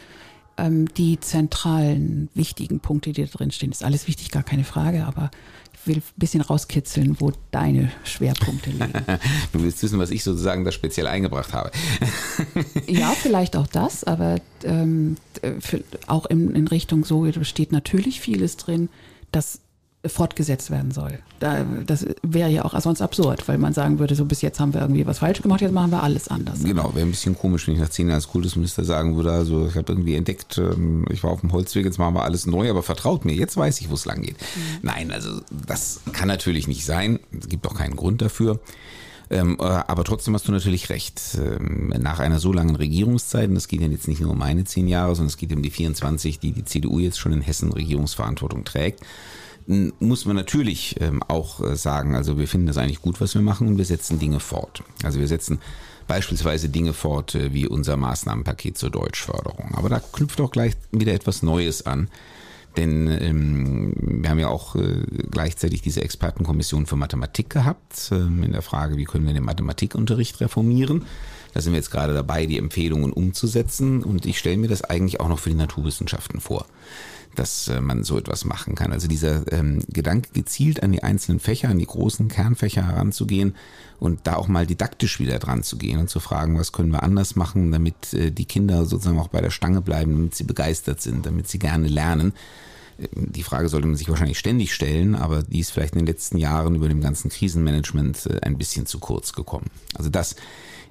ähm, 0.60 0.94
die 0.94 1.20
zentralen, 1.20 2.30
wichtigen 2.34 2.80
Punkte, 2.80 3.12
die 3.14 3.26
da 3.26 3.28
drin 3.28 3.52
stehen? 3.52 3.72
Ist 3.72 3.84
alles 3.84 4.08
wichtig, 4.08 4.32
gar 4.32 4.44
keine 4.44 4.64
Frage, 4.64 5.06
aber 5.06 5.32
will 5.86 5.98
ein 5.98 6.04
bisschen 6.18 6.42
rauskitzeln, 6.42 7.20
wo 7.20 7.32
deine 7.52 7.92
Schwerpunkte 8.04 8.70
liegen. 8.70 8.94
du 9.52 9.64
willst 9.64 9.82
wissen, 9.84 10.00
was 10.00 10.12
ich 10.12 10.24
sozusagen 10.24 10.64
da 10.64 10.72
speziell 10.72 11.08
eingebracht 11.08 11.54
habe. 11.54 11.72
ja, 12.88 13.12
vielleicht 13.12 13.56
auch 13.56 13.68
das, 13.68 14.04
aber 14.04 14.40
ähm, 14.64 15.18
auch 16.08 16.26
in, 16.28 16.56
in 16.56 16.68
Richtung 16.68 17.04
so 17.04 17.32
steht 17.44 17.72
natürlich 17.72 18.22
vieles 18.22 18.58
drin, 18.58 18.90
das 19.32 19.60
fortgesetzt 20.06 20.72
werden 20.72 20.92
soll. 20.92 21.20
Da, 21.40 21.66
das 21.86 22.06
wäre 22.24 22.50
ja 22.50 22.64
auch 22.64 22.80
sonst 22.80 23.02
absurd, 23.02 23.46
weil 23.50 23.58
man 23.58 23.74
sagen 23.74 24.00
würde, 24.00 24.16
so 24.16 24.24
bis 24.24 24.42
jetzt 24.42 24.60
haben 24.60 24.74
wir 24.74 24.80
irgendwie 24.80 25.06
was 25.06 25.20
falsch 25.20 25.42
gemacht, 25.42 25.60
jetzt 25.60 25.74
machen 25.74 25.92
wir 25.92 26.02
alles 26.02 26.30
anders. 26.30 26.64
Genau, 26.64 26.96
wäre 26.96 27.06
ein 27.06 27.12
bisschen 27.12 27.38
komisch, 27.38 27.68
wenn 27.68 27.74
ich 27.74 27.82
nach 27.82 27.90
zehn 27.90 28.08
Jahren 28.08 28.16
als 28.16 28.30
Kultusminister 28.30 28.86
sagen 28.86 29.18
würde, 29.18 29.32
also 29.32 29.68
ich 29.68 29.76
habe 29.76 29.92
irgendwie 29.92 30.16
entdeckt, 30.16 30.58
ähm, 30.58 31.06
ich 31.10 31.22
war 31.24 31.32
auf 31.32 31.42
dem 31.42 31.52
Holzweg, 31.52 31.84
jetzt 31.84 31.98
machen 31.98 32.16
wir 32.16 32.24
alles 32.24 32.46
neu, 32.46 32.70
aber 32.70 32.82
vertraut 32.82 33.26
mir, 33.26 33.34
jetzt 33.34 33.58
weiß 33.58 33.82
ich, 33.82 33.90
wo 33.90 33.96
es 33.96 34.06
lang 34.06 34.22
geht. 34.22 34.38
Mhm. 34.40 34.62
Nein, 34.84 35.12
also 35.12 35.42
das 35.68 36.00
kann 36.14 36.30
natürlich 36.30 36.68
nicht 36.68 36.86
sein, 36.86 37.20
es 37.38 37.50
gibt 37.50 37.68
auch 37.68 37.76
keinen 37.76 37.98
Grund 37.98 38.22
dafür. 38.22 38.60
Ähm, 39.32 39.58
äh, 39.60 39.64
aber 39.64 40.04
trotzdem 40.06 40.34
hast 40.34 40.48
du 40.48 40.52
natürlich 40.52 40.90
recht. 40.90 41.22
Ähm, 41.38 41.94
nach 42.00 42.20
einer 42.20 42.40
so 42.40 42.52
langen 42.52 42.76
Regierungszeit, 42.76 43.50
und 43.50 43.56
das 43.56 43.68
geht 43.68 43.82
ja 43.82 43.88
jetzt 43.88 44.08
nicht 44.08 44.22
nur 44.22 44.32
um 44.32 44.40
meine 44.40 44.64
zehn 44.64 44.88
Jahre, 44.88 45.16
sondern 45.16 45.28
es 45.28 45.38
geht 45.38 45.54
um 45.54 45.62
die 45.62 45.70
24, 45.70 46.40
die 46.40 46.52
die 46.52 46.66
CDU 46.66 47.00
jetzt 47.00 47.20
schon 47.20 47.34
in 47.34 47.42
Hessen 47.42 47.72
Regierungsverantwortung 47.72 48.64
trägt, 48.64 49.02
muss 49.70 50.26
man 50.26 50.36
natürlich 50.36 50.96
ähm, 51.00 51.22
auch 51.28 51.62
äh, 51.62 51.76
sagen, 51.76 52.16
also 52.16 52.40
wir 52.40 52.48
finden 52.48 52.66
das 52.66 52.78
eigentlich 52.78 53.02
gut, 53.02 53.22
was 53.22 53.36
wir 53.36 53.42
machen 53.42 53.68
und 53.68 53.78
wir 53.78 53.86
setzen 53.86 54.18
Dinge 54.18 54.40
fort. 54.40 54.84
Also 55.04 55.20
wir 55.20 55.28
setzen 55.28 55.60
beispielsweise 56.08 56.70
Dinge 56.70 56.94
fort 56.94 57.36
äh, 57.36 57.54
wie 57.54 57.68
unser 57.68 57.96
Maßnahmenpaket 57.96 58.80
zur 58.80 58.90
Deutschförderung. 58.90 59.76
Aber 59.76 59.90
da 59.90 60.00
knüpft 60.00 60.42
auch 60.42 60.50
gleich 60.50 60.74
wieder 60.92 61.14
etwas 61.14 61.44
Neues 61.44 61.86
an. 61.86 62.10
Denn 62.78 63.08
ähm, 63.08 63.94
wir 63.96 64.30
haben 64.30 64.40
ja 64.40 64.48
auch 64.48 64.76
äh, 64.76 65.04
gleichzeitig 65.30 65.82
diese 65.82 66.02
Expertenkommission 66.02 66.88
für 66.88 66.96
Mathematik 66.96 67.52
gehabt, 67.52 68.10
ähm, 68.12 68.42
in 68.42 68.54
der 68.54 68.62
Frage, 68.64 68.98
wie 68.98 69.06
können 69.06 69.28
wir 69.28 69.34
den 69.34 69.44
Mathematikunterricht 69.44 70.40
reformieren. 70.40 71.06
Da 71.54 71.62
sind 71.62 71.74
wir 71.74 71.78
jetzt 71.78 71.92
gerade 71.92 72.14
dabei, 72.14 72.46
die 72.48 72.58
Empfehlungen 72.58 73.12
umzusetzen 73.12 74.04
und 74.04 74.26
ich 74.26 74.40
stelle 74.40 74.58
mir 74.58 74.68
das 74.68 74.84
eigentlich 74.84 75.20
auch 75.20 75.30
noch 75.30 75.40
für 75.40 75.50
die 75.50 75.56
Naturwissenschaften 75.56 76.40
vor 76.40 76.66
dass 77.36 77.68
äh, 77.68 77.82
man 77.82 78.04
so 78.04 78.18
etwas 78.18 78.46
machen 78.46 78.76
kann. 78.76 78.92
Also 78.92 79.08
dieser 79.08 79.52
ähm, 79.52 79.82
Gedanke, 79.90 80.30
gezielt 80.34 80.84
an 80.84 80.92
die 80.92 81.04
einzelnen 81.04 81.40
Fächer, 81.40 81.70
an 81.70 81.80
die 81.80 81.86
großen 81.86 82.28
Kernfächer 82.28 82.86
heranzugehen 82.86 83.56
und 84.00 84.22
da 84.26 84.36
auch 84.36 84.48
mal 84.48 84.66
didaktisch 84.66 85.20
wieder 85.20 85.40
dran 85.40 85.64
zu 85.64 85.78
gehen 85.78 86.00
und 86.00 86.10
zu 86.10 86.20
fragen, 86.20 86.58
was 86.58 86.72
können 86.72 86.92
wir 86.92 87.04
anders 87.04 87.36
machen, 87.36 87.72
damit 87.72 88.14
äh, 88.14 88.32
die 88.32 88.46
Kinder 88.46 88.86
sozusagen 88.86 89.20
auch 89.20 89.28
bei 89.28 89.42
der 89.42 89.52
Stange 89.52 89.82
bleiben, 89.82 90.14
damit 90.14 90.36
sie 90.36 90.44
begeistert 90.44 91.02
sind, 91.02 91.26
damit 91.26 91.48
sie 91.48 91.60
gerne 91.60 91.88
lernen. 91.88 92.34
Ähm, 93.00 93.32
die 93.32 93.44
Frage 93.44 93.70
sollte 93.70 93.88
man 93.88 93.96
sich 93.96 94.10
wahrscheinlich 94.10 94.40
ständig 94.40 94.74
stellen, 94.74 95.16
aber 95.16 95.44
die 95.44 95.60
ist 95.60 95.72
vielleicht 95.72 95.94
in 95.94 96.00
den 96.00 96.08
letzten 96.08 96.38
Jahren 96.38 96.76
über 96.76 96.90
dem 96.90 97.02
ganzen 97.02 97.30
Krisenmanagement 97.30 98.26
äh, 98.26 98.40
ein 98.42 98.58
bisschen 98.58 98.86
zu 98.86 99.00
kurz 99.00 99.34
gekommen. 99.34 99.68
Also 99.96 100.10
das 100.10 100.36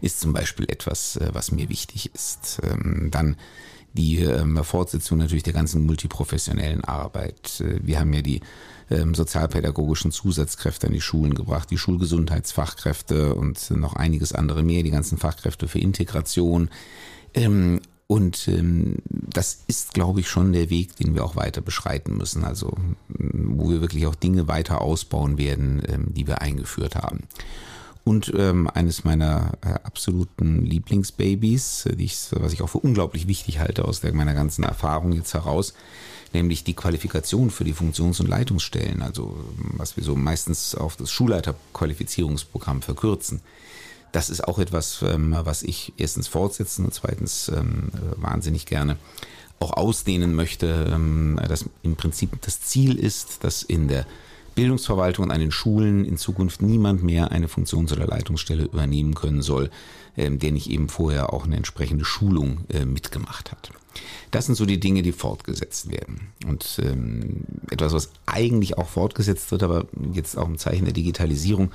ist 0.01 0.21
zum 0.21 0.33
Beispiel 0.33 0.67
etwas, 0.69 1.17
äh, 1.17 1.31
was 1.33 1.53
mir 1.53 1.69
wichtig 1.69 2.11
ist. 2.15 2.61
Ähm, 2.63 3.09
dann 3.11 3.37
die 3.95 4.19
ähm, 4.19 4.63
Fortsetzung 4.65 5.19
natürlich 5.19 5.43
der 5.43 5.53
ganzen 5.53 5.87
multiprofessionellen 5.87 6.85
Arbeit. 6.85 7.61
Äh, 7.61 7.81
wir 7.83 8.01
haben 8.01 8.13
ja 8.13 8.23
die 8.23 8.41
ähm, 8.91 9.15
sozialpädagogischen 9.15 10.13
Zusatzkräfte 10.13 10.87
an 10.87 10.93
die 10.93 11.01
Schulen 11.01 11.35
gebracht, 11.35 11.71
die 11.71 11.79
Schulgesundheitsfachkräfte 11.79 13.35
und 13.35 13.71
noch 13.73 13.95
einiges 13.95 14.33
andere 14.33 14.63
mehr, 14.63 14.83
die 14.83 14.91
ganzen 14.91 15.19
Fachkräfte 15.19 15.69
für 15.69 15.79
Integration. 15.79 16.71
Ähm, 17.35 17.81
und 18.07 18.49
ähm, 18.49 18.97
das 19.05 19.65
ist, 19.67 19.93
glaube 19.93 20.21
ich, 20.21 20.29
schon 20.29 20.55
der 20.55 20.71
Weg, 20.71 20.97
den 20.97 21.15
wir 21.15 21.25
auch 21.25 21.37
weiter 21.37 21.61
beschreiten 21.61 22.17
müssen. 22.17 22.43
Also 22.43 22.73
wo 23.09 23.69
wir 23.69 23.83
wirklich 23.83 24.07
auch 24.07 24.15
Dinge 24.15 24.49
weiter 24.49 24.81
ausbauen 24.81 25.37
werden, 25.37 25.83
ähm, 25.87 26.15
die 26.15 26.27
wir 26.27 26.41
eingeführt 26.41 26.97
haben. 26.97 27.25
Und 28.09 28.33
ähm, 28.35 28.71
eines 28.73 29.05
meiner 29.05 29.53
äh, 29.61 29.69
absoluten 29.85 30.65
Lieblingsbabys, 30.65 31.85
äh, 31.85 31.95
die 31.95 32.07
ich, 32.07 32.17
was 32.31 32.55
ich 32.55 32.63
auch 32.63 32.69
für 32.69 32.79
unglaublich 32.79 33.29
wichtig 33.29 33.59
halte 33.59 33.85
aus 33.85 34.01
der, 34.01 34.15
meiner 34.15 34.33
ganzen 34.33 34.65
Erfahrung 34.65 35.13
jetzt 35.13 35.35
heraus, 35.35 35.75
nämlich 36.33 36.65
die 36.65 36.73
Qualifikation 36.73 37.51
für 37.51 37.65
die 37.65 37.75
Funktions- 37.75 38.19
und 38.19 38.27
Leitungsstellen, 38.27 39.03
also 39.03 39.37
was 39.59 39.99
wir 39.99 40.05
so 40.05 40.17
meistens 40.17 40.75
auf 40.75 40.97
das 40.97 41.11
Schulleiterqualifizierungsprogramm 41.11 42.81
verkürzen. 42.81 43.43
Das 44.11 44.31
ist 44.31 44.43
auch 44.49 44.59
etwas, 44.59 45.03
ähm, 45.03 45.37
was 45.43 45.63
ich 45.63 45.93
erstens 45.99 46.29
fortsetzen 46.29 46.87
und 46.87 46.95
zweitens 46.95 47.51
ähm, 47.55 47.91
wahnsinnig 48.17 48.65
gerne 48.65 48.97
auch 49.61 49.75
ausdehnen 49.75 50.35
möchte, 50.35 50.91
ähm, 50.91 51.39
dass 51.47 51.67
im 51.83 51.97
Prinzip 51.97 52.41
das 52.41 52.63
Ziel 52.63 52.99
ist, 52.99 53.45
dass 53.45 53.63
in 53.63 53.87
der 53.87 54.07
Bildungsverwaltung 54.59 55.27
und 55.27 55.31
an 55.31 55.39
den 55.39 55.53
Schulen 55.53 56.05
in 56.05 56.17
Zukunft 56.17 56.63
niemand 56.63 57.05
mehr 57.05 57.31
eine 57.31 57.47
Funktions- 57.47 57.93
oder 57.93 58.09
Leitungsstelle 58.09 58.65
übernehmen 58.65 59.15
können 59.15 59.41
soll, 59.41 59.71
ähm, 60.17 60.41
der 60.41 60.51
nicht 60.51 60.69
eben 60.69 60.89
vorher 60.89 61.33
auch 61.33 61.45
eine 61.45 61.55
entsprechende 61.55 62.05
Schulung 62.05 62.63
äh, 62.69 62.85
mitgemacht 62.85 63.53
hat. 63.53 63.71
Das 64.33 64.47
sind 64.47 64.57
so 64.57 64.67
die 64.67 64.81
Dinge, 64.81 65.03
die 65.03 65.13
fortgesetzt 65.13 65.93
werden. 65.93 66.33
Und 66.45 66.81
ähm, 66.83 67.45
etwas, 67.71 67.93
was 67.93 68.11
eigentlich 68.27 68.79
auch 68.79 68.89
fortgesetzt 68.89 69.53
wird, 69.53 69.63
aber 69.63 69.87
jetzt 70.13 70.37
auch 70.37 70.49
im 70.49 70.59
Zeichen 70.59 70.87
der 70.87 70.95
Digitalisierung 70.95 71.71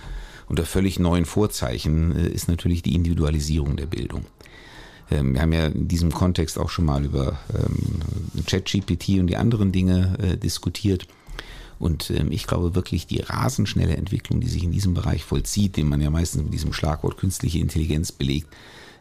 unter 0.50 0.66
völlig 0.66 1.00
neuen 1.00 1.24
Vorzeichen, 1.24 2.14
äh, 2.18 2.28
ist 2.28 2.50
natürlich 2.50 2.82
die 2.82 2.96
Individualisierung 2.96 3.78
der 3.78 3.86
Bildung. 3.86 4.26
Ähm, 5.10 5.36
wir 5.36 5.42
haben 5.42 5.54
ja 5.54 5.68
in 5.68 5.88
diesem 5.88 6.12
Kontext 6.12 6.60
auch 6.60 6.70
schon 6.70 6.84
mal 6.84 7.06
über 7.06 7.40
ChatGPT 8.46 9.20
und 9.20 9.28
die 9.28 9.38
anderen 9.38 9.72
Dinge 9.72 10.18
äh, 10.20 10.38
diskutiert. 10.38 11.08
Und 11.84 12.12
ähm, 12.12 12.32
ich 12.32 12.48
glaube 12.48 12.76
wirklich, 12.76 13.08
die 13.08 13.20
rasenschnelle 13.20 13.98
Entwicklung, 13.98 14.40
die 14.40 14.48
sich 14.48 14.64
in 14.64 14.72
diesem 14.72 14.94
Bereich 14.94 15.26
vollzieht, 15.26 15.76
den 15.76 15.90
man 15.90 16.00
ja 16.00 16.10
meistens 16.10 16.42
mit 16.42 16.54
diesem 16.54 16.72
Schlagwort 16.72 17.18
künstliche 17.18 17.60
Intelligenz 17.60 18.14
belegt, 18.14 18.48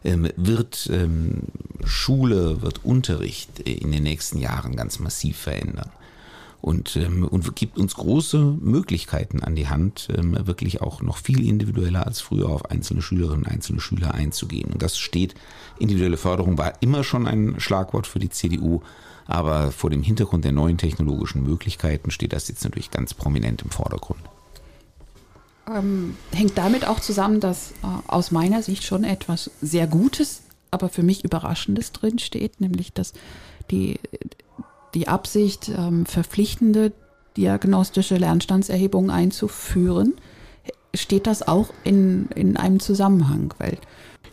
ähm, 0.03 0.29
wird 0.35 0.91
ähm, 0.93 1.43
Schule, 1.85 2.61
wird 2.61 2.85
Unterricht 2.85 3.61
in 3.61 3.93
den 3.93 4.03
nächsten 4.03 4.39
Jahren 4.39 4.75
ganz 4.75 4.99
massiv 4.99 5.37
verändern. 5.37 5.93
Und, 6.63 6.95
ähm, 6.97 7.27
und 7.27 7.55
gibt 7.57 7.77
uns 7.77 7.97
große 7.97 8.39
Möglichkeiten 8.39 9.43
an 9.43 9.57
die 9.57 9.69
Hand, 9.69 10.09
ähm, 10.17 10.39
wirklich 10.47 10.81
auch 10.81 11.03
noch 11.03 11.17
viel 11.17 11.47
individueller 11.47 12.07
als 12.07 12.21
früher 12.21 12.49
auf 12.49 12.71
einzelne 12.71 13.03
Schülerinnen, 13.03 13.47
einzelne 13.47 13.81
Schüler 13.81 14.15
einzugehen. 14.15 14.73
Und 14.73 14.81
das 14.81 14.97
steht, 14.97 15.35
individuelle 15.81 16.17
Förderung 16.17 16.57
war 16.59 16.81
immer 16.81 17.03
schon 17.03 17.27
ein 17.27 17.59
Schlagwort 17.59 18.07
für 18.07 18.21
die 18.21 18.31
CDU, 18.31 18.81
aber 19.27 19.73
vor 19.73 19.91
dem 19.91 20.05
Hintergrund 20.05 20.45
der 20.45 20.53
neuen 20.53 20.79
technologischen 20.79 21.43
Möglichkeiten 21.43 22.13
steht 22.13 22.33
das 22.33 22.47
jetzt 22.47 22.63
natürlich 22.63 22.93
ganz 22.93 23.13
prominent 23.13 23.63
im 23.63 23.71
Vordergrund. 23.71 24.21
Ähm, 25.69 26.17
hängt 26.33 26.57
damit 26.57 26.87
auch 26.87 27.01
zusammen, 27.01 27.41
dass 27.41 27.73
äh, 27.83 27.87
aus 28.07 28.31
meiner 28.31 28.63
Sicht 28.63 28.85
schon 28.85 29.03
etwas 29.03 29.51
sehr 29.61 29.89
Gutes, 29.89 30.43
aber 30.71 30.89
für 30.89 31.03
mich 31.03 31.25
Überraschendes 31.25 31.91
drinsteht, 31.91 32.61
nämlich 32.61 32.93
dass 32.93 33.15
die 33.71 33.99
die 34.95 35.09
Absicht, 35.09 35.71
ähm, 35.77 36.07
verpflichtende 36.07 36.93
diagnostische 37.37 38.17
Lernstandserhebungen 38.17 39.11
einzuführen. 39.11 40.15
Steht 40.95 41.27
das 41.27 41.47
auch 41.47 41.69
in, 41.85 42.29
in 42.35 42.57
einem 42.57 42.81
Zusammenhang? 42.81 43.55
Weil 43.59 43.79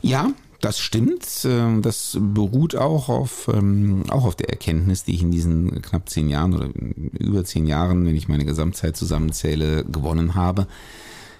ja, 0.02 0.32
das 0.62 0.80
stimmt. 0.80 1.26
Ähm, 1.46 1.82
das 1.82 2.18
beruht 2.20 2.76
auch 2.76 3.10
auf, 3.10 3.50
ähm, 3.54 4.04
auch 4.10 4.26
auf 4.26 4.36
der 4.36 4.50
Erkenntnis, 4.50 5.04
die 5.04 5.16
ich 5.16 5.22
in 5.22 5.32
diesen 5.32 5.82
knapp 5.82 6.10
zehn 6.10 6.30
Jahren 6.30 6.54
oder 6.54 6.70
über 7.18 7.46
zehn 7.46 7.66
Jahren, 7.66 8.06
wenn 8.06 8.16
ich 8.16 8.28
meine 8.28 8.46
Gesamtzeit 8.46 8.98
zusammenzähle, 8.98 9.86
gewonnen 9.86 10.36
habe, 10.36 10.68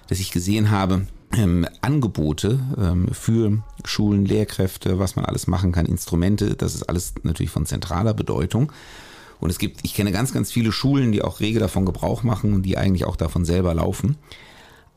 dass 0.08 0.20
ich 0.20 0.30
gesehen 0.30 0.70
habe, 0.70 1.06
ähm, 1.36 1.66
Angebote 1.80 2.60
ähm, 2.78 3.08
für 3.12 3.62
Schulen, 3.84 4.24
Lehrkräfte, 4.24 4.98
was 4.98 5.16
man 5.16 5.24
alles 5.24 5.46
machen 5.46 5.72
kann, 5.72 5.86
Instrumente, 5.86 6.54
das 6.56 6.74
ist 6.74 6.84
alles 6.84 7.14
natürlich 7.22 7.50
von 7.50 7.66
zentraler 7.66 8.14
Bedeutung. 8.14 8.72
Und 9.38 9.50
es 9.50 9.58
gibt, 9.58 9.80
ich 9.84 9.94
kenne 9.94 10.12
ganz, 10.12 10.32
ganz 10.32 10.52
viele 10.52 10.70
Schulen, 10.70 11.12
die 11.12 11.22
auch 11.22 11.40
rege 11.40 11.60
davon 11.60 11.86
Gebrauch 11.86 12.22
machen 12.22 12.52
und 12.52 12.62
die 12.62 12.76
eigentlich 12.76 13.06
auch 13.06 13.16
davon 13.16 13.44
selber 13.44 13.72
laufen. 13.74 14.16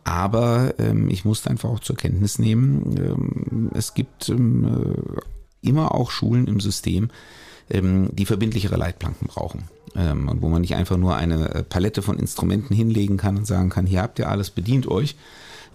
Aber 0.04 0.74
ähm, 0.80 1.10
ich 1.10 1.24
musste 1.24 1.50
einfach 1.50 1.70
auch 1.70 1.80
zur 1.80 1.96
Kenntnis 1.96 2.40
nehmen, 2.40 2.96
ähm, 2.98 3.72
es 3.74 3.94
gibt 3.94 4.28
ähm, 4.28 4.66
äh, 4.66 5.68
immer 5.68 5.96
auch 5.96 6.12
Schulen 6.12 6.48
im 6.48 6.60
System, 6.60 7.10
ähm, 7.70 8.10
die 8.12 8.26
verbindlichere 8.26 8.76
Leitplanken 8.76 9.28
brauchen. 9.28 9.64
Ähm, 9.96 10.28
und 10.28 10.42
wo 10.42 10.50
man 10.50 10.62
nicht 10.62 10.76
einfach 10.76 10.98
nur 10.98 11.16
eine 11.16 11.56
äh, 11.56 11.64
Palette 11.64 12.02
von 12.02 12.20
Instrumenten 12.20 12.76
hinlegen 12.76 13.16
kann 13.16 13.38
und 13.38 13.48
sagen 13.48 13.70
kann, 13.70 13.86
hier 13.86 14.02
habt 14.02 14.20
ihr 14.20 14.28
alles, 14.28 14.50
bedient 14.50 14.88
euch, 14.88 15.16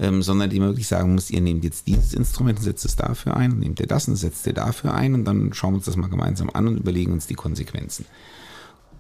ähm, 0.01 0.23
sondern 0.23 0.51
die 0.51 0.61
wirklich 0.61 0.89
sagen 0.89 1.15
muss, 1.15 1.31
ihr 1.31 1.41
nehmt 1.41 1.65
jetzt 1.65 1.87
dieses 1.87 2.15
Instrument 2.15 2.59
und 2.59 2.65
setzt 2.65 2.85
es 2.85 2.97
dafür 2.97 3.37
ein, 3.37 3.59
nehmt 3.59 3.81
ihr 3.81 3.87
das 3.87 4.09
und 4.09 4.17
setzt 4.17 4.47
ihr 4.47 4.53
dafür 4.53 4.95
ein 4.95 5.15
und 5.15 5.25
dann 5.25 5.53
schauen 5.53 5.73
wir 5.73 5.77
uns 5.77 5.87
das 5.87 5.97
mal 5.97 6.09
gemeinsam 6.09 6.51
an 6.53 6.69
und 6.69 6.77
überlegen 6.77 7.13
uns 7.13 7.27
die 7.27 7.35
Konsequenzen. 7.35 8.07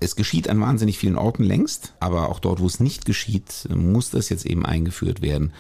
Es 0.00 0.17
geschieht 0.17 0.49
an 0.49 0.61
wahnsinnig 0.61 0.99
vielen 0.99 1.17
Orten 1.17 1.43
längst, 1.43 1.95
aber 1.99 2.28
auch 2.28 2.38
dort, 2.38 2.61
wo 2.61 2.67
es 2.67 2.81
nicht 2.81 3.05
geschieht, 3.05 3.69
muss 3.75 4.11
das 4.11 4.28
jetzt 4.28 4.47
eben 4.47 4.64
eingeführt 4.64 5.23
werden, 5.23 5.52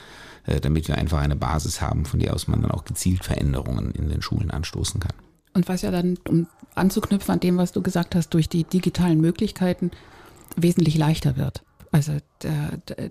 äh, 0.46 0.60
damit 0.60 0.88
wir 0.88 0.96
einfach 0.96 1.18
eine 1.18 1.36
Basis 1.36 1.80
haben, 1.80 2.04
von 2.04 2.20
der 2.20 2.34
aus 2.34 2.46
man 2.48 2.62
dann 2.62 2.70
auch 2.70 2.84
gezielt 2.84 3.24
Veränderungen 3.24 3.90
in 3.92 4.08
den 4.08 4.22
Schulen 4.22 4.50
anstoßen 4.50 5.00
kann. 5.00 5.14
Und 5.54 5.68
was 5.68 5.82
ja 5.82 5.90
dann, 5.90 6.18
um 6.28 6.46
anzuknüpfen 6.74 7.32
an 7.32 7.40
dem, 7.40 7.56
was 7.56 7.72
du 7.72 7.82
gesagt 7.82 8.14
hast, 8.14 8.30
durch 8.30 8.48
die 8.48 8.64
digitalen 8.64 9.20
Möglichkeiten 9.20 9.90
wesentlich 10.56 10.96
leichter 10.96 11.36
wird. 11.36 11.62
Also 11.90 12.12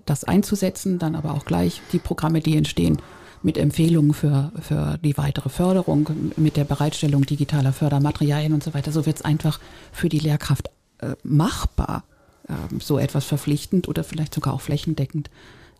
das 0.06 0.24
einzusetzen, 0.24 0.98
dann 0.98 1.16
aber 1.16 1.34
auch 1.34 1.44
gleich 1.44 1.82
die 1.92 1.98
Programme, 1.98 2.40
die 2.40 2.56
entstehen, 2.56 2.98
mit 3.42 3.58
Empfehlungen 3.58 4.14
für, 4.14 4.52
für 4.60 4.98
die 5.02 5.16
weitere 5.16 5.48
Förderung, 5.48 6.08
mit 6.36 6.56
der 6.56 6.64
Bereitstellung 6.64 7.24
digitaler 7.24 7.72
Fördermaterialien 7.72 8.52
und 8.52 8.62
so 8.62 8.74
weiter. 8.74 8.92
So 8.92 9.06
wird 9.06 9.16
es 9.16 9.22
einfach 9.22 9.60
für 9.92 10.08
die 10.08 10.18
Lehrkraft 10.18 10.70
äh, 10.98 11.14
machbar, 11.22 12.04
äh, 12.48 12.52
so 12.80 12.98
etwas 12.98 13.24
verpflichtend 13.24 13.88
oder 13.88 14.04
vielleicht 14.04 14.34
sogar 14.34 14.54
auch 14.54 14.60
flächendeckend 14.60 15.30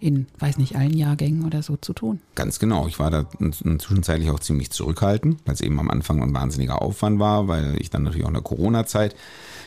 in, 0.00 0.26
weiß 0.38 0.59
nicht, 0.59 0.76
allen 0.76 0.97
Jahrgängen 0.97 1.45
oder 1.45 1.62
so 1.62 1.76
zu 1.76 1.93
tun. 1.93 2.21
Ganz 2.35 2.59
genau. 2.59 2.87
Ich 2.87 2.99
war 2.99 3.11
da 3.11 3.26
zwischenzeitlich 3.50 4.31
auch 4.31 4.38
ziemlich 4.38 4.71
zurückhaltend, 4.71 5.40
weil 5.45 5.55
es 5.55 5.61
eben 5.61 5.78
am 5.81 5.90
Anfang 5.90 6.23
ein 6.23 6.35
wahnsinniger 6.35 6.81
Aufwand 6.83 7.19
war, 7.19 7.49
weil 7.49 7.81
ich 7.81 7.90
dann 7.90 8.05
natürlich 8.05 8.25
auch 8.25 8.28
in 8.28 8.35
der 8.35 8.43
Corona-Zeit 8.43 9.17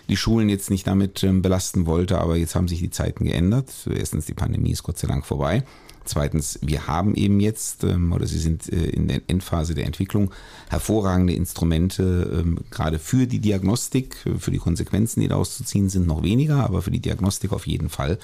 die 0.08 0.18
Schulen 0.18 0.50
jetzt 0.50 0.70
nicht 0.70 0.88
damit 0.88 1.24
ähm, 1.24 1.42
belasten 1.42 1.86
wollte. 1.86 2.20
Aber 2.20 2.38
jetzt 2.38 2.56
haben 2.56 2.68
sich 2.68 2.80
die 2.80 2.92
Zeiten 2.92 3.26
geändert. 3.26 3.72
Erstens, 3.94 4.26
die 4.26 4.34
Pandemie 4.34 4.72
ist 4.72 4.84
Gott 4.84 4.98
sei 4.98 5.08
Dank 5.08 5.26
vorbei. 5.26 5.64
Zweitens, 6.04 6.60
wir 6.64 6.88
haben 6.88 7.14
eben 7.16 7.40
jetzt, 7.40 7.84
ähm, 7.84 8.12
oder 8.12 8.26
sie 8.26 8.40
sind 8.40 8.72
äh, 8.72 8.90
in 8.90 9.08
der 9.08 9.22
Endphase 9.28 9.76
der 9.76 9.86
Entwicklung, 9.86 10.32
hervorragende 10.70 11.34
Instrumente, 11.34 12.42
ähm, 12.42 12.60
gerade 12.72 12.98
für 12.98 13.28
die 13.28 13.40
Diagnostik, 13.40 14.16
für 14.40 14.52
die 14.52 14.58
Konsequenzen, 14.58 15.22
die 15.22 15.28
daraus 15.28 15.58
zu 15.58 15.64
ziehen 15.64 15.90
sind, 15.90 16.08
noch 16.08 16.24
weniger, 16.24 16.64
aber 16.64 16.82
für 16.82 16.92
die 16.92 17.02
Diagnostik 17.02 17.54
auf 17.54 17.68
jeden 17.68 17.90
Fall. 17.90 18.18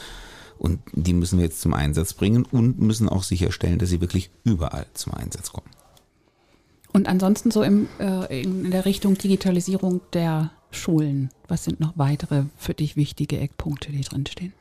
Und 0.58 0.80
die 0.94 1.14
müssen 1.14 1.38
wir 1.38 1.46
jetzt 1.46 1.62
zum 1.62 1.74
Einsatz 1.74 2.14
bringen 2.14 2.46
und 2.46 2.80
müssen 2.80 3.10
auch 3.10 3.24
sicherstellen, 3.24 3.80
dass 3.80 3.90
sie 3.90 4.02
wirklich 4.02 4.30
überall 4.44 4.86
zum 4.94 5.14
Einsatz 5.14 5.52
kommen. 5.52 5.70
Und 6.94 7.08
ansonsten 7.08 7.52
so 7.52 7.64
im, 7.64 7.88
äh, 8.00 8.42
in 8.42 8.72
der 8.72 8.86
Richtung 8.86 9.18
Digitalisierung 9.18 10.02
der 10.14 10.52
Schulen, 10.72 11.30
was 11.48 11.64
sind 11.64 11.80
noch 11.80 11.94
weitere 11.96 12.44
für 12.58 12.74
dich 12.74 12.96
wichtige 12.96 13.40
Eckpunkte, 13.40 13.92
die 13.92 14.02
drinstehen? 14.02 14.54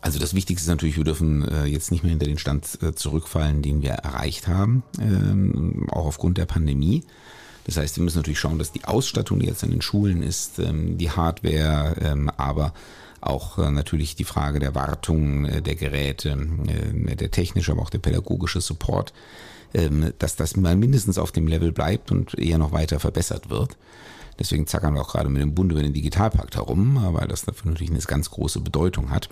Also 0.00 0.18
das 0.18 0.34
Wichtigste 0.34 0.64
ist 0.64 0.68
natürlich, 0.68 0.96
wir 0.98 1.04
dürfen 1.04 1.48
äh, 1.48 1.64
jetzt 1.64 1.90
nicht 1.90 2.02
mehr 2.02 2.10
hinter 2.10 2.26
den 2.26 2.36
Stand 2.36 2.78
äh, 2.82 2.94
zurückfallen, 2.94 3.62
den 3.62 3.80
wir 3.80 3.92
erreicht 3.92 4.48
haben, 4.48 4.82
ähm, 5.00 5.86
auch 5.90 6.04
aufgrund 6.04 6.36
der 6.36 6.44
Pandemie. 6.44 7.04
Das 7.64 7.78
heißt, 7.78 7.96
wir 7.96 8.04
müssen 8.04 8.18
natürlich 8.18 8.38
schauen, 8.38 8.58
dass 8.58 8.72
die 8.72 8.84
Ausstattung, 8.84 9.40
die 9.40 9.46
jetzt 9.46 9.64
an 9.64 9.70
den 9.70 9.80
Schulen 9.80 10.22
ist, 10.22 10.58
ähm, 10.58 10.98
die 10.98 11.10
Hardware, 11.10 11.96
ähm, 12.02 12.30
aber 12.36 12.74
auch 13.26 13.58
äh, 13.58 13.70
natürlich 13.70 14.16
die 14.16 14.24
Frage 14.24 14.58
der 14.58 14.74
Wartung 14.74 15.62
der 15.62 15.74
Geräte, 15.74 16.36
der 16.36 17.30
technische, 17.30 17.72
aber 17.72 17.82
auch 17.82 17.90
der 17.90 17.98
pädagogische 17.98 18.60
Support, 18.60 19.12
dass 20.18 20.36
das 20.36 20.56
mal 20.56 20.76
mindestens 20.76 21.18
auf 21.18 21.32
dem 21.32 21.48
Level 21.48 21.72
bleibt 21.72 22.12
und 22.12 22.38
eher 22.38 22.58
noch 22.58 22.72
weiter 22.72 23.00
verbessert 23.00 23.50
wird. 23.50 23.76
Deswegen 24.38 24.66
zackern 24.66 24.94
wir 24.94 25.00
auch 25.00 25.12
gerade 25.12 25.28
mit 25.28 25.42
dem 25.42 25.54
Bund 25.54 25.72
über 25.72 25.82
den 25.82 25.92
Digitalpakt 25.92 26.56
herum, 26.56 26.98
weil 27.12 27.28
das 27.28 27.44
dafür 27.44 27.70
natürlich 27.70 27.90
eine 27.90 28.00
ganz 28.00 28.30
große 28.30 28.60
Bedeutung 28.60 29.10
hat. 29.10 29.28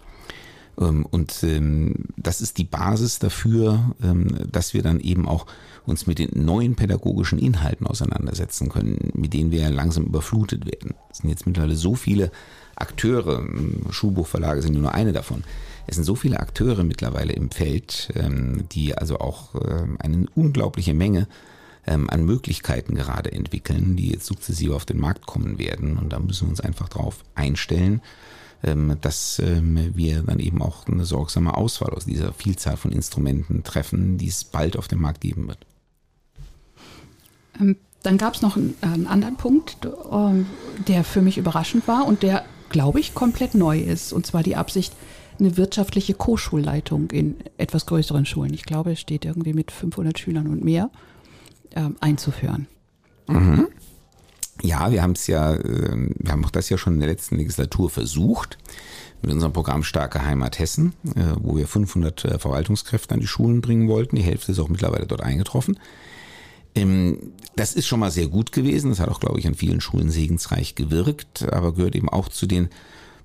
Ähm, 0.80 1.06
und 1.06 1.42
ähm, 1.42 2.06
das 2.16 2.40
ist 2.40 2.58
die 2.58 2.64
Basis 2.64 3.18
dafür, 3.18 3.94
ähm, 4.02 4.28
dass 4.50 4.74
wir 4.74 4.82
dann 4.82 5.00
eben 5.00 5.28
auch 5.28 5.46
uns 5.84 6.06
mit 6.06 6.18
den 6.18 6.44
neuen 6.44 6.76
pädagogischen 6.76 7.38
Inhalten 7.38 7.86
auseinandersetzen 7.86 8.68
können, 8.68 9.10
mit 9.14 9.34
denen 9.34 9.50
wir 9.50 9.68
langsam 9.70 10.04
überflutet 10.04 10.64
werden. 10.64 10.94
Es 11.10 11.18
sind 11.18 11.30
jetzt 11.30 11.46
mittlerweile 11.46 11.74
so 11.74 11.94
viele 11.96 12.30
Akteure, 12.76 13.44
Schulbuchverlage 13.90 14.62
sind 14.62 14.80
nur 14.80 14.94
eine 14.94 15.12
davon. 15.12 15.42
Es 15.88 15.96
sind 15.96 16.04
so 16.04 16.14
viele 16.14 16.38
Akteure 16.38 16.84
mittlerweile 16.84 17.32
im 17.32 17.50
Feld, 17.50 18.12
die 18.72 18.96
also 18.96 19.18
auch 19.18 19.54
eine 19.98 20.26
unglaubliche 20.36 20.94
Menge 20.94 21.26
an 21.84 22.24
Möglichkeiten 22.24 22.94
gerade 22.94 23.32
entwickeln, 23.32 23.96
die 23.96 24.10
jetzt 24.10 24.26
sukzessive 24.26 24.74
auf 24.74 24.86
den 24.86 24.98
Markt 24.98 25.26
kommen 25.26 25.58
werden. 25.58 25.98
Und 25.98 26.12
da 26.12 26.20
müssen 26.20 26.46
wir 26.46 26.50
uns 26.50 26.60
einfach 26.60 26.88
drauf 26.88 27.24
einstellen 27.34 28.00
dass 28.62 29.40
ähm, 29.40 29.90
wir 29.94 30.22
dann 30.22 30.38
eben 30.38 30.62
auch 30.62 30.86
eine 30.86 31.04
sorgsame 31.04 31.56
Auswahl 31.56 31.90
aus 31.90 32.04
dieser 32.04 32.32
Vielzahl 32.32 32.76
von 32.76 32.92
Instrumenten 32.92 33.64
treffen, 33.64 34.18
die 34.18 34.28
es 34.28 34.44
bald 34.44 34.76
auf 34.76 34.88
dem 34.88 35.00
Markt 35.00 35.20
geben 35.20 35.48
wird. 35.48 35.58
Ähm, 37.60 37.76
dann 38.02 38.18
gab 38.18 38.34
es 38.34 38.42
noch 38.42 38.56
einen, 38.56 38.74
einen, 38.80 39.06
anderen 39.06 39.36
Punkt, 39.36 39.76
der 40.88 41.04
für 41.04 41.22
mich 41.22 41.38
überraschend 41.38 41.86
war 41.86 42.04
und 42.06 42.24
der, 42.24 42.44
glaube 42.68 42.98
ich, 42.98 43.14
komplett 43.14 43.54
neu 43.54 43.78
ist. 43.78 44.12
Und 44.12 44.26
zwar 44.26 44.42
die 44.42 44.56
Absicht, 44.56 44.92
eine 45.38 45.56
wirtschaftliche 45.56 46.14
Co-Schulleitung 46.14 47.10
in 47.12 47.36
etwas 47.58 47.86
größeren 47.86 48.26
Schulen, 48.26 48.54
ich 48.54 48.64
glaube, 48.64 48.92
es 48.92 49.00
steht 49.00 49.24
irgendwie 49.24 49.52
mit 49.52 49.70
500 49.70 50.18
Schülern 50.18 50.48
und 50.48 50.64
mehr, 50.64 50.90
einzuführen. 52.00 52.66
Mhm. 53.28 53.68
Ja, 54.62 54.92
wir 54.92 55.02
haben 55.02 55.12
es 55.12 55.26
ja, 55.26 55.54
ähm, 55.54 56.14
wir 56.18 56.30
haben 56.30 56.44
auch 56.44 56.50
das 56.50 56.68
ja 56.68 56.78
schon 56.78 56.94
in 56.94 57.00
der 57.00 57.08
letzten 57.08 57.36
Legislatur 57.36 57.90
versucht 57.90 58.58
mit 59.20 59.32
unserem 59.32 59.52
Programm 59.52 59.82
Starke 59.82 60.24
Heimat 60.24 60.58
Hessen, 60.58 60.94
äh, 61.16 61.34
wo 61.40 61.56
wir 61.56 61.66
500 61.66 62.24
äh, 62.24 62.38
Verwaltungskräfte 62.38 63.14
an 63.14 63.20
die 63.20 63.26
Schulen 63.26 63.60
bringen 63.60 63.88
wollten. 63.88 64.16
Die 64.16 64.22
Hälfte 64.22 64.52
ist 64.52 64.60
auch 64.60 64.68
mittlerweile 64.68 65.06
dort 65.06 65.20
eingetroffen. 65.20 65.80
Ähm, 66.76 67.32
das 67.56 67.74
ist 67.74 67.86
schon 67.88 68.00
mal 68.00 68.12
sehr 68.12 68.28
gut 68.28 68.52
gewesen. 68.52 68.90
Das 68.90 69.00
hat 69.00 69.08
auch, 69.08 69.20
glaube 69.20 69.40
ich, 69.40 69.48
an 69.48 69.56
vielen 69.56 69.80
Schulen 69.80 70.10
segensreich 70.10 70.76
gewirkt, 70.76 71.52
aber 71.52 71.74
gehört 71.74 71.96
eben 71.96 72.08
auch 72.08 72.28
zu 72.28 72.46
den 72.46 72.68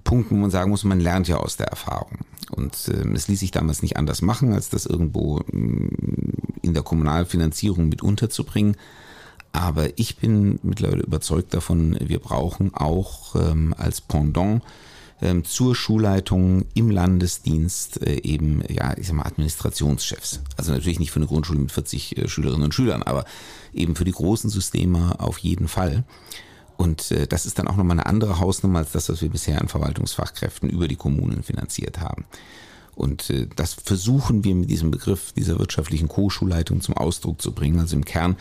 Punkten, 0.03 0.37
wo 0.37 0.41
man 0.41 0.51
sagen 0.51 0.71
muss, 0.71 0.83
man 0.85 0.99
lernt 0.99 1.27
ja 1.27 1.37
aus 1.37 1.57
der 1.57 1.67
Erfahrung. 1.67 2.19
Und 2.49 2.89
ähm, 2.91 3.13
es 3.13 3.27
ließ 3.27 3.39
sich 3.39 3.51
damals 3.51 3.83
nicht 3.83 3.97
anders 3.97 4.23
machen, 4.23 4.53
als 4.53 4.69
das 4.69 4.87
irgendwo 4.87 5.39
in 5.51 6.73
der 6.73 6.83
Kommunalfinanzierung 6.83 7.89
mit 7.89 8.01
unterzubringen. 8.01 8.75
Aber 9.57 9.97
ich 9.97 10.17
bin 10.17 10.59
mittlerweile 10.61 11.01
überzeugt 11.01 11.55
davon, 11.55 11.97
wir 11.99 12.19
brauchen 12.19 12.75
auch 12.75 13.35
ähm, 13.35 13.73
als 13.75 14.01
Pendant 14.01 14.61
ähm, 15.19 15.45
zur 15.45 15.75
Schulleitung 15.75 16.65
im 16.75 16.91
Landesdienst 16.91 18.05
äh, 18.05 18.21
eben, 18.21 18.61
ja, 18.69 18.95
ich 18.95 19.07
sag 19.07 19.15
mal, 19.15 19.25
Administrationschefs. 19.25 20.41
Also 20.57 20.73
natürlich 20.73 20.99
nicht 20.99 21.09
für 21.09 21.17
eine 21.19 21.25
Grundschule 21.25 21.57
mit 21.57 21.71
40 21.71 22.19
äh, 22.19 22.27
Schülerinnen 22.27 22.65
und 22.65 22.75
Schülern, 22.75 23.01
aber 23.01 23.25
eben 23.73 23.95
für 23.95 24.05
die 24.05 24.11
großen 24.11 24.51
Systeme 24.51 25.19
auf 25.19 25.39
jeden 25.39 25.67
Fall. 25.67 26.03
Und 26.77 27.09
äh, 27.09 27.25
das 27.25 27.47
ist 27.47 27.57
dann 27.57 27.67
auch 27.67 27.77
nochmal 27.77 27.97
eine 27.97 28.05
andere 28.05 28.39
Hausnummer 28.39 28.77
als 28.77 28.91
das, 28.91 29.09
was 29.09 29.23
wir 29.23 29.29
bisher 29.29 29.59
an 29.59 29.69
Verwaltungsfachkräften 29.69 30.69
über 30.69 30.87
die 30.87 30.97
Kommunen 30.97 31.41
finanziert 31.41 31.99
haben. 31.99 32.25
Und 32.97 33.29
äh, 33.29 33.47
das 33.55 33.73
versuchen 33.75 34.43
wir 34.43 34.55
mit 34.55 34.69
diesem 34.69 34.91
Begriff 34.91 35.31
dieser 35.33 35.59
wirtschaftlichen 35.59 36.07
Co-Schulleitung 36.07 36.81
zum 36.81 36.97
Ausdruck 36.97 37.41
zu 37.41 37.51
bringen. 37.51 37.79
Also 37.79 37.95
im 37.95 38.05
Kern 38.05 38.35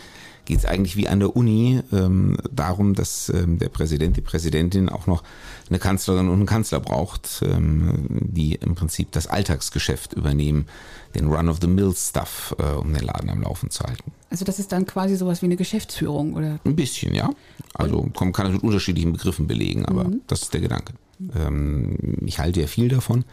geht 0.46 0.58
es 0.58 0.64
eigentlich 0.64 0.96
wie 0.96 1.08
an 1.08 1.20
der 1.20 1.36
Uni 1.36 1.82
ähm, 1.92 2.38
darum, 2.50 2.94
dass 2.94 3.28
ähm, 3.28 3.58
der 3.58 3.68
Präsident, 3.68 4.16
die 4.16 4.22
Präsidentin 4.22 4.88
auch 4.88 5.06
noch 5.06 5.22
eine 5.68 5.78
Kanzlerin 5.78 6.28
und 6.28 6.36
einen 6.36 6.46
Kanzler 6.46 6.80
braucht, 6.80 7.42
ähm, 7.42 8.06
die 8.08 8.54
im 8.54 8.74
Prinzip 8.74 9.12
das 9.12 9.26
Alltagsgeschäft 9.26 10.14
übernehmen, 10.14 10.66
den 11.14 11.26
Run-of-the-Mill-Stuff, 11.26 12.56
äh, 12.58 12.76
um 12.76 12.94
den 12.94 13.04
Laden 13.04 13.28
am 13.28 13.42
Laufen 13.42 13.70
zu 13.70 13.84
halten. 13.84 14.12
Also 14.30 14.44
das 14.44 14.58
ist 14.58 14.72
dann 14.72 14.86
quasi 14.86 15.16
sowas 15.16 15.42
wie 15.42 15.46
eine 15.46 15.56
Geschäftsführung, 15.56 16.34
oder? 16.34 16.60
Ein 16.64 16.76
bisschen, 16.76 17.14
ja. 17.14 17.30
Also 17.74 18.08
man 18.18 18.32
kann 18.32 18.46
es 18.46 18.52
mit 18.52 18.62
unterschiedlichen 18.62 19.12
Begriffen 19.12 19.46
belegen, 19.46 19.84
aber 19.84 20.04
mhm. 20.04 20.22
das 20.28 20.42
ist 20.42 20.54
der 20.54 20.60
Gedanke. 20.60 20.94
Ähm, 21.34 21.96
ich 22.24 22.38
halte 22.38 22.60
ja 22.60 22.66
viel 22.66 22.88
davon 22.88 23.24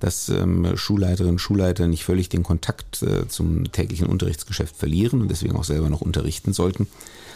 dass 0.00 0.28
ähm, 0.28 0.76
Schulleiterinnen 0.76 1.34
und 1.34 1.38
Schulleiter 1.38 1.86
nicht 1.86 2.04
völlig 2.04 2.28
den 2.28 2.42
Kontakt 2.42 3.02
äh, 3.02 3.28
zum 3.28 3.70
täglichen 3.72 4.06
Unterrichtsgeschäft 4.06 4.76
verlieren 4.76 5.20
und 5.20 5.30
deswegen 5.30 5.56
auch 5.56 5.64
selber 5.64 5.88
noch 5.88 6.00
unterrichten 6.00 6.52
sollten. 6.52 6.86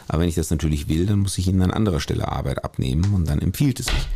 Aber 0.08 0.20
wenn 0.20 0.28
ich 0.28 0.34
das 0.34 0.50
natürlich 0.50 0.88
will, 0.88 1.06
dann 1.06 1.20
muss 1.20 1.38
ich 1.38 1.48
ihnen 1.48 1.62
an 1.62 1.70
anderer 1.70 2.00
Stelle 2.00 2.28
Arbeit 2.28 2.64
abnehmen 2.64 3.14
und 3.14 3.28
dann 3.28 3.40
empfiehlt 3.40 3.80
es 3.80 3.86
sich. 3.86 4.08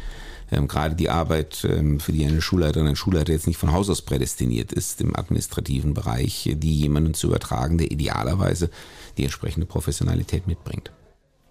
Ähm, 0.51 0.69
gerade 0.69 0.95
die 0.95 1.11
Arbeit, 1.11 1.67
ähm, 1.69 1.99
für 1.99 2.13
die 2.13 2.25
eine 2.25 2.41
Schulleiterin, 2.41 2.87
ein 2.87 2.97
Schulleiter 2.97 3.33
jetzt 3.33 3.47
nicht 3.47 3.57
von 3.57 3.73
Haus 3.73 3.91
aus 3.91 4.03
prädestiniert 4.03 4.73
ist, 4.73 5.01
im 5.01 5.17
administrativen 5.17 5.95
Bereich, 5.95 6.51
die 6.55 6.75
jemanden 6.75 7.15
zu 7.15 7.29
übertragen, 7.29 7.79
der 7.79 7.91
idealerweise 7.91 8.71
die 9.17 9.25
entsprechende 9.25 9.67
Professionalität 9.67 10.47
mitbringt 10.47 10.93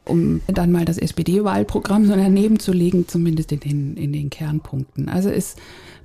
um 0.05 0.41
dann 0.47 0.71
mal 0.71 0.85
das 0.85 0.97
SPD-Wahlprogramm 0.97 2.05
so 2.05 2.15
daneben 2.15 2.59
zu 2.59 2.71
legen, 2.71 3.07
zumindest 3.07 3.51
in 3.51 3.59
den, 3.59 3.97
in 3.97 4.13
den 4.13 4.29
Kernpunkten. 4.29 5.09
Also 5.09 5.29
es 5.29 5.55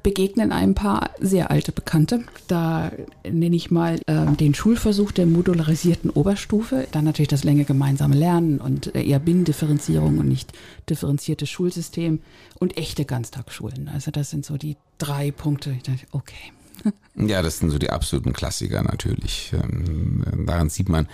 begegnen 0.03 0.53
ein 0.53 0.75
paar 0.75 1.11
sehr 1.21 1.51
alte 1.51 1.73
Bekannte. 1.73 2.25
Da 2.49 2.91
nenne 3.31 3.57
ich 3.57 3.71
mal 3.71 4.01
äh, 4.07 4.27
den 4.33 4.55
Schulversuch 4.55 5.13
der 5.13 5.27
modularisierten 5.27 6.11
Oberstufe, 6.11 6.87
dann 6.91 7.05
natürlich 7.05 7.29
das 7.29 7.45
Länge 7.45 7.65
gemeinsame 7.65 8.17
Lernen 8.17 8.59
und 8.59 8.95
äh, 8.95 9.03
eher 9.03 9.19
Binnendifferenzierung 9.19 10.19
und 10.19 10.29
nicht 10.29 10.53
differenziertes 10.89 11.49
Schulsystem 11.49 12.21
und 12.59 12.77
echte 12.77 13.05
Ganztagsschulen. 13.05 13.89
Also 13.89 14.11
das 14.11 14.31
sind 14.31 14.45
so 14.45 14.57
die 14.57 14.77
drei 14.99 15.31
Punkte. 15.31 15.71
Ich 15.73 15.83
dachte, 15.83 16.07
okay. 16.13 16.53
Ja, 17.15 17.43
das 17.43 17.59
sind 17.59 17.71
so 17.71 17.79
die 17.79 17.91
absoluten 17.91 18.33
Klassiker 18.33 18.83
natürlich. 18.83 19.53
Ähm, 19.53 20.25
daran 20.47 20.71
sieht 20.71 20.89
man, 20.89 21.09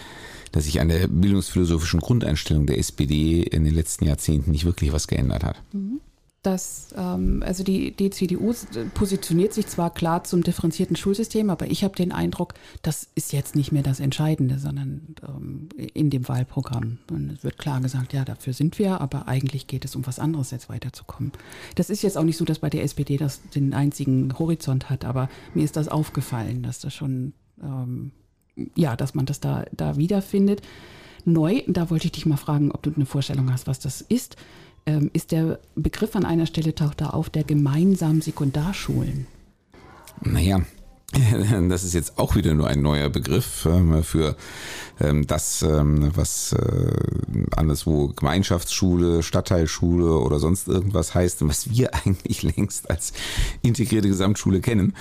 dass 0.53 0.65
sich 0.65 0.81
an 0.81 0.89
der 0.89 1.09
bildungsphilosophischen 1.09 2.01
Grundeinstellung 2.01 2.67
der 2.67 2.79
SPD 2.79 3.43
in 3.43 3.65
den 3.65 3.75
letzten 3.75 4.05
Jahrzehnten 4.05 4.51
nicht 4.51 4.65
wirklich 4.65 4.93
was 4.93 5.09
geändert 5.09 5.45
hat. 5.45 5.63
Mhm 5.73 6.01
also 6.47 7.65
die, 7.65 7.91
die 7.91 8.11
CDU 8.11 8.55
positioniert 8.95 9.53
sich 9.53 9.67
zwar 9.67 9.93
klar 9.93 10.25
zum 10.25 10.43
differenzierten 10.43 10.95
Schulsystem, 10.95 11.51
aber 11.51 11.67
ich 11.67 11.83
habe 11.83 11.97
den 11.97 12.13
Eindruck, 12.13 12.55
das 12.83 13.09
ist 13.15 13.33
jetzt 13.33 13.57
nicht 13.57 13.73
mehr 13.73 13.83
das 13.83 14.01
Entscheidende, 14.01 14.59
sondern 14.59 15.17
ähm, 15.27 15.69
in 15.95 16.11
dem 16.11 16.29
Wahlprogramm. 16.29 16.99
Und 17.11 17.31
es 17.31 17.45
wird 17.45 17.59
klar 17.59 17.81
gesagt, 17.81 18.13
ja, 18.13 18.25
dafür 18.25 18.53
sind 18.53 18.79
wir, 18.79 19.01
aber 19.01 19.27
eigentlich 19.27 19.67
geht 19.67 19.85
es 19.85 19.97
um 19.97 20.07
was 20.07 20.19
anderes, 20.19 20.53
jetzt 20.53 20.69
weiterzukommen. 20.69 21.33
Das 21.75 21.91
ist 21.91 22.03
jetzt 22.03 22.17
auch 22.17 22.25
nicht 22.25 22.37
so, 22.37 22.45
dass 22.45 22.61
bei 22.61 22.71
der 22.71 22.85
SPD 22.85 23.17
das 23.17 23.41
den 23.51 23.75
einzigen 23.75 24.39
Horizont 24.39 24.89
hat, 24.89 25.05
aber 25.05 25.29
mir 25.55 25.65
ist 25.65 25.77
das 25.77 25.89
aufgefallen, 25.89 26.63
dass 26.63 26.79
das 26.79 26.95
schon, 26.95 27.33
ähm, 27.61 28.13
ja, 28.75 28.97
dass 28.97 29.15
man 29.15 29.27
das 29.27 29.41
da, 29.41 29.65
da 29.73 29.97
wiederfindet. 29.97 30.63
Neu, 31.25 31.63
da 31.67 31.91
wollte 31.91 32.07
ich 32.07 32.13
dich 32.13 32.27
mal 32.27 32.37
fragen, 32.37 32.71
ob 32.71 32.83
du 32.83 32.93
eine 32.95 33.07
Vorstellung 33.07 33.53
hast, 33.53 33.67
was 33.67 33.81
das 33.81 34.01
ist 34.01 34.37
ähm, 34.87 35.11
ist 35.13 35.33
der 35.33 35.59
Begriff 35.75 36.17
an 36.17 36.25
einer 36.25 36.47
Stelle 36.47 36.75
taucht 36.75 37.01
da 37.01 37.11
auf, 37.11 37.29
der 37.29 37.45
gemeinsamen 37.45 38.23
Sekundarschulen. 38.23 39.27
Naja, 40.23 40.63
Das 41.69 41.85
ist 41.85 41.95
jetzt 41.95 42.19
auch 42.19 42.35
wieder 42.35 42.55
nur 42.55 42.67
ein 42.69 42.83
neuer 42.83 43.09
Begriff 43.09 43.67
ähm, 43.67 44.03
für 44.03 44.37
ähm, 45.01 45.27
das, 45.27 45.63
ähm, 45.63 46.11
was 46.15 46.53
äh, 46.53 46.93
anderswo 47.55 48.09
Gemeinschaftsschule, 48.09 49.23
Stadtteilschule 49.23 50.19
oder 50.19 50.39
sonst 50.39 50.69
irgendwas 50.69 51.15
heißt 51.15 51.47
was 51.47 51.71
wir 51.71 51.95
eigentlich 52.07 52.43
längst 52.43 52.91
als 52.91 53.13
integrierte 53.63 54.09
Gesamtschule 54.09 54.61
kennen. 54.61 54.95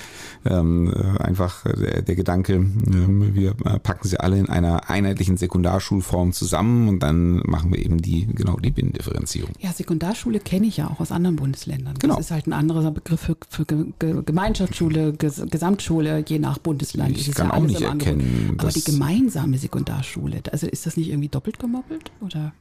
Äh, 0.43 0.53
einfach 0.53 1.63
der, 1.63 2.01
der 2.01 2.15
Gedanke, 2.15 2.65
wir 2.65 3.53
packen 3.53 4.07
sie 4.07 4.19
alle 4.19 4.37
in 4.37 4.49
einer 4.49 4.89
einheitlichen 4.89 5.37
Sekundarschulform 5.37 6.33
zusammen 6.33 6.87
und 6.89 6.99
dann 6.99 7.37
machen 7.45 7.71
wir 7.71 7.79
eben 7.79 8.01
die, 8.01 8.27
genau, 8.27 8.57
die 8.57 8.71
Binnendifferenzierung. 8.71 9.53
Ja, 9.59 9.71
Sekundarschule 9.71 10.39
kenne 10.39 10.67
ich 10.67 10.77
ja 10.77 10.87
auch 10.87 10.99
aus 10.99 11.11
anderen 11.11 11.35
Bundesländern. 11.35 11.95
Genau. 11.99 12.15
Das 12.15 12.25
ist 12.25 12.31
halt 12.31 12.47
ein 12.47 12.53
anderer 12.53 12.91
Begriff 12.91 13.21
für, 13.21 13.37
für 13.49 13.65
Gemeinschaftsschule, 13.65 15.13
Gesamtschule 15.13 15.94
Sekundarschule 15.95 16.23
je 16.27 16.39
nach 16.39 16.57
Bundesland. 16.57 17.17
Ich 17.17 17.31
kann 17.31 17.47
ja 17.47 17.53
auch 17.53 17.61
nicht 17.61 17.81
erkennen. 17.81 18.55
Aber 18.57 18.69
die 18.69 18.83
gemeinsame 18.83 19.57
Sekundarschule, 19.57 20.41
also 20.51 20.67
ist 20.67 20.85
das 20.85 20.97
nicht 20.97 21.09
irgendwie 21.09 21.29
doppelt 21.29 21.59
gemoppelt? 21.59 22.11
Oder? 22.21 22.53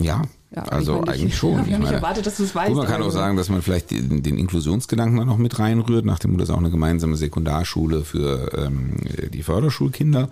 Ja, 0.00 0.22
ja 0.54 0.62
also 0.64 1.02
ich 1.04 1.10
eigentlich 1.10 1.36
schon. 1.36 1.60
Ich, 1.60 1.68
ich 1.68 1.74
habe 1.74 1.84
nicht 1.84 1.92
erwartet, 1.92 2.26
dass 2.26 2.36
du 2.36 2.44
es 2.44 2.54
weißt. 2.54 2.74
Man 2.74 2.86
kann 2.86 3.02
auch 3.02 3.10
sagen, 3.10 3.36
dass 3.36 3.48
man 3.48 3.62
vielleicht 3.62 3.90
den, 3.90 4.22
den 4.22 4.38
Inklusionsgedanken 4.38 5.18
da 5.18 5.24
noch 5.24 5.38
mit 5.38 5.58
reinrührt, 5.58 6.04
nachdem 6.04 6.38
das 6.38 6.50
auch 6.50 6.58
eine 6.58 6.70
gemeinsame 6.70 7.16
Sekundarschule 7.16 8.04
für 8.04 8.52
ähm, 8.56 8.96
die 9.32 9.42
Förderschulkinder 9.42 10.28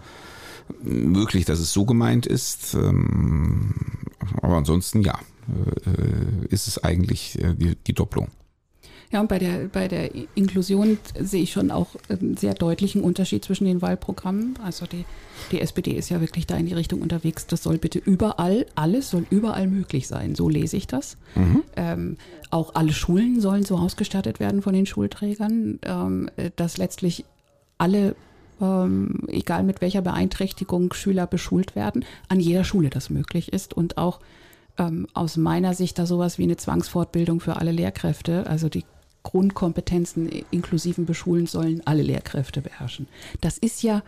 möglich, 0.83 1.45
dass 1.45 1.59
es 1.59 1.73
so 1.73 1.85
gemeint 1.85 2.27
ist. 2.27 2.75
Ähm, 2.75 3.75
aber 4.41 4.57
ansonsten 4.57 5.03
ja, 5.03 5.19
äh, 5.87 6.47
ist 6.49 6.69
es 6.69 6.83
eigentlich 6.83 7.39
äh, 7.43 7.55
die, 7.55 7.77
die 7.87 7.93
Doppelung. 7.93 8.29
Ja, 9.13 9.21
und 9.21 9.29
bei 9.29 9.41
der, 9.41 9.67
bei 9.67 9.89
der 9.89 10.11
Inklusion 10.37 10.99
sehe 11.19 11.43
ich 11.43 11.53
schon 11.53 11.73
auch 11.73 11.97
einen 12.09 12.37
sehr 12.37 12.55
deutlichen 12.55 13.03
Unterschied 13.03 13.45
zwischen 13.45 13.65
den 13.65 13.83
Wahlprogrammen. 13.83 14.55
Also 14.63 14.87
die, 14.87 15.05
die 15.51 15.61
SPD 15.61 15.93
ist 15.93 16.11
ja 16.11 16.21
wirklich 16.21 16.47
da 16.47 16.57
in 16.57 16.67
die 16.67 16.75
Richtung 16.75 17.03
unterwegs, 17.03 17.47
das 17.49 17.65
soll 17.65 17.79
bitte 17.79 17.99
überall, 17.99 18.67
alles 18.77 19.11
soll 19.11 19.27
überall 19.31 19.67
möglich 19.67 20.07
sein. 20.07 20.37
So 20.37 20.49
lese 20.49 20.77
ich 20.77 20.87
das. 20.87 21.17
Mhm. 21.35 21.63
Ähm, 21.75 22.17
auch 22.51 22.77
alle 22.77 22.93
Schulen 22.93 23.41
sollen 23.41 23.65
so 23.65 23.77
ausgestattet 23.77 24.39
werden 24.39 24.63
von 24.63 24.75
den 24.75 24.87
Schulträgern, 24.87 25.81
ähm, 25.83 26.31
dass 26.55 26.79
letztlich 26.79 27.25
alle 27.79 28.15
ähm, 28.61 29.23
egal 29.27 29.65
mit 29.65 29.81
welcher 29.81 30.03
Beeinträchtigung 30.03 30.93
Schüler 30.93 31.27
beschult 31.27 31.75
werden, 31.75 32.05
an 32.29 32.39
jeder 32.39 32.63
Schule 32.63 32.91
das 32.91 33.11
möglich 33.11 33.53
ist 33.53 33.75
und 33.75 33.99
auch 33.99 34.21
ähm, 34.79 35.09
aus 35.15 35.37
meiner 35.37 35.75
Sicht 35.75 35.99
da 35.99 36.07
sowas 36.07 36.39
wie 36.39 36.45
eine 36.45 36.57
Zwangsfortbildung 36.57 37.41
für 37.41 37.57
alle 37.57 37.73
Lehrkräfte, 37.73 38.47
also 38.47 38.69
die 38.69 38.85
Grundkompetenzen 39.23 40.31
inklusiven 40.51 41.07
Beschulen 41.07 41.47
sollen 41.47 41.83
alle 41.85 42.03
Lehrkräfte 42.03 42.61
beherrschen. 42.61 43.07
Das 43.41 43.59
ist 43.59 43.83
ja 43.83 44.03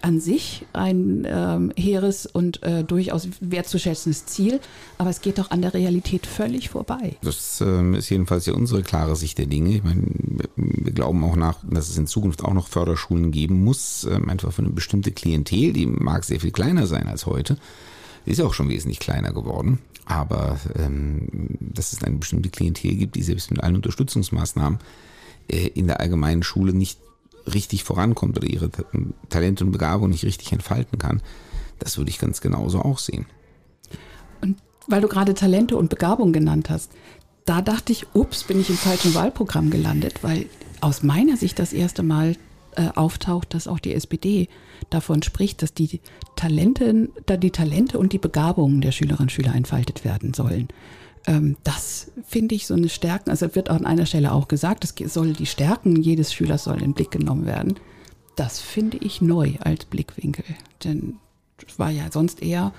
an 0.00 0.20
sich 0.20 0.64
ein 0.72 1.26
ähm, 1.28 1.72
hehres 1.76 2.26
und 2.26 2.62
äh, 2.62 2.84
durchaus 2.84 3.28
wertzuschätzendes 3.40 4.26
Ziel, 4.26 4.60
aber 4.96 5.10
es 5.10 5.20
geht 5.20 5.38
doch 5.38 5.50
an 5.50 5.62
der 5.62 5.74
Realität 5.74 6.26
völlig 6.26 6.70
vorbei. 6.70 7.16
Das 7.22 7.60
ähm, 7.60 7.94
ist 7.94 8.08
jedenfalls 8.08 8.46
ja 8.46 8.54
unsere 8.54 8.82
klare 8.82 9.16
Sicht 9.16 9.38
der 9.38 9.46
Dinge. 9.46 9.74
Ich 9.74 9.82
meine, 9.82 10.02
wir 10.56 10.92
glauben 10.92 11.24
auch 11.24 11.36
nach, 11.36 11.58
dass 11.68 11.88
es 11.88 11.98
in 11.98 12.06
Zukunft 12.06 12.44
auch 12.44 12.54
noch 12.54 12.68
Förderschulen 12.68 13.32
geben 13.32 13.64
muss, 13.64 14.04
ähm, 14.04 14.28
einfach 14.28 14.52
für 14.52 14.62
eine 14.62 14.70
bestimmte 14.70 15.10
Klientel, 15.10 15.72
die 15.72 15.86
mag 15.86 16.24
sehr 16.24 16.40
viel 16.40 16.52
kleiner 16.52 16.86
sein 16.86 17.08
als 17.08 17.26
heute, 17.26 17.56
ist 18.28 18.40
auch 18.40 18.54
schon 18.54 18.68
wesentlich 18.68 18.98
kleiner 18.98 19.32
geworden 19.32 19.78
aber 20.08 20.58
ähm, 20.76 21.28
dass 21.60 21.92
es 21.92 22.02
eine 22.02 22.16
bestimmte 22.16 22.48
Klientel 22.48 22.96
gibt, 22.96 23.14
die 23.14 23.22
selbst 23.22 23.50
mit 23.50 23.62
allen 23.62 23.76
Unterstützungsmaßnahmen 23.76 24.78
äh, 25.48 25.68
in 25.68 25.86
der 25.86 26.00
allgemeinen 26.00 26.42
Schule 26.42 26.72
nicht 26.72 26.98
richtig 27.52 27.84
vorankommt 27.84 28.36
oder 28.36 28.46
ihre 28.46 28.70
Talente 29.28 29.64
und 29.64 29.72
Begabung 29.72 30.10
nicht 30.10 30.24
richtig 30.24 30.52
entfalten 30.52 30.98
kann, 30.98 31.22
das 31.78 31.96
würde 31.96 32.10
ich 32.10 32.18
ganz 32.18 32.40
genauso 32.40 32.80
auch 32.80 32.98
sehen. 32.98 33.26
Und 34.40 34.56
weil 34.86 35.00
du 35.02 35.08
gerade 35.08 35.34
Talente 35.34 35.76
und 35.76 35.90
Begabung 35.90 36.32
genannt 36.32 36.70
hast, 36.70 36.92
da 37.44 37.62
dachte 37.62 37.92
ich, 37.92 38.06
ups, 38.14 38.44
bin 38.44 38.60
ich 38.60 38.70
im 38.70 38.76
falschen 38.76 39.14
Wahlprogramm 39.14 39.70
gelandet, 39.70 40.22
weil 40.22 40.46
aus 40.80 41.02
meiner 41.02 41.36
Sicht 41.36 41.58
das 41.58 41.72
erste 41.72 42.02
Mal 42.02 42.36
äh, 42.76 42.88
auftaucht, 42.94 43.54
dass 43.54 43.68
auch 43.68 43.78
die 43.78 43.94
SPD 43.94 44.48
davon 44.90 45.22
spricht, 45.22 45.62
dass 45.62 45.74
die 45.74 46.00
Talente, 46.36 47.08
die 47.28 47.50
Talente 47.50 47.98
und 47.98 48.12
die 48.12 48.18
Begabungen 48.18 48.80
der 48.80 48.92
Schülerinnen 48.92 49.24
und 49.24 49.32
Schüler 49.32 49.54
entfaltet 49.54 50.04
werden 50.04 50.34
sollen. 50.34 50.68
Ähm, 51.26 51.56
das 51.64 52.10
finde 52.26 52.54
ich 52.54 52.66
so 52.66 52.74
eine 52.74 52.88
Stärke. 52.88 53.30
Also 53.30 53.54
wird 53.54 53.70
an 53.70 53.84
einer 53.84 54.06
Stelle 54.06 54.32
auch 54.32 54.48
gesagt, 54.48 54.84
es 54.84 55.14
soll 55.14 55.32
die 55.32 55.46
Stärken 55.46 55.96
jedes 55.96 56.32
Schülers 56.32 56.64
sollen 56.64 56.78
in 56.78 56.90
den 56.90 56.94
Blick 56.94 57.10
genommen 57.10 57.46
werden. 57.46 57.74
Das 58.36 58.60
finde 58.60 58.98
ich 58.98 59.20
neu 59.20 59.54
als 59.60 59.84
Blickwinkel, 59.84 60.44
denn 60.84 61.16
es 61.66 61.78
war 61.78 61.90
ja 61.90 62.04
sonst 62.12 62.40
eher, 62.40 62.72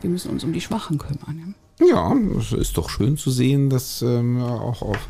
wir 0.00 0.10
müssen 0.10 0.30
uns 0.30 0.42
um 0.42 0.52
die 0.52 0.60
Schwachen 0.60 0.98
kümmern. 0.98 1.54
Ja, 1.80 2.14
es 2.38 2.52
ist 2.52 2.76
doch 2.76 2.88
schön 2.88 3.16
zu 3.16 3.30
sehen, 3.30 3.68
dass 3.68 4.00
ähm, 4.02 4.40
auch 4.42 4.82
auf 4.82 5.08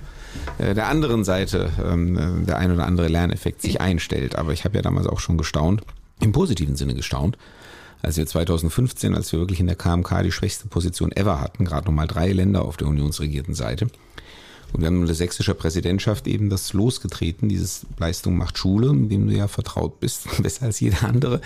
äh, 0.58 0.74
der 0.74 0.88
anderen 0.88 1.24
Seite 1.24 1.70
ähm, 1.84 2.44
der 2.46 2.58
ein 2.58 2.72
oder 2.72 2.86
andere 2.86 3.08
Lerneffekt 3.08 3.62
sich 3.62 3.80
einstellt. 3.80 4.36
Aber 4.36 4.52
ich 4.52 4.64
habe 4.64 4.76
ja 4.76 4.82
damals 4.82 5.06
auch 5.06 5.20
schon 5.20 5.36
gestaunt, 5.36 5.82
im 6.20 6.32
positiven 6.32 6.76
Sinne 6.76 6.94
gestaunt, 6.94 7.36
als 8.02 8.16
wir 8.16 8.26
2015, 8.26 9.14
als 9.14 9.32
wir 9.32 9.40
wirklich 9.40 9.60
in 9.60 9.66
der 9.66 9.76
KMK 9.76 10.22
die 10.22 10.32
schwächste 10.32 10.68
Position 10.68 11.12
ever 11.12 11.40
hatten, 11.40 11.64
gerade 11.64 11.86
nochmal 11.86 12.06
drei 12.06 12.32
Länder 12.32 12.64
auf 12.64 12.76
der 12.76 12.88
unionsregierten 12.88 13.54
Seite. 13.54 13.88
Und 14.74 14.80
wir 14.80 14.88
haben 14.88 15.00
unter 15.00 15.14
sächsischer 15.14 15.54
Präsidentschaft 15.54 16.26
eben 16.26 16.50
das 16.50 16.72
losgetreten, 16.72 17.48
dieses 17.48 17.86
Leistung 17.96 18.36
macht 18.36 18.58
Schule, 18.58 18.88
in 18.88 19.08
dem 19.08 19.28
du 19.28 19.32
ja 19.32 19.46
vertraut 19.46 20.00
bist, 20.00 20.26
besser 20.42 20.66
als 20.66 20.80
jeder 20.80 21.04
andere. 21.04 21.40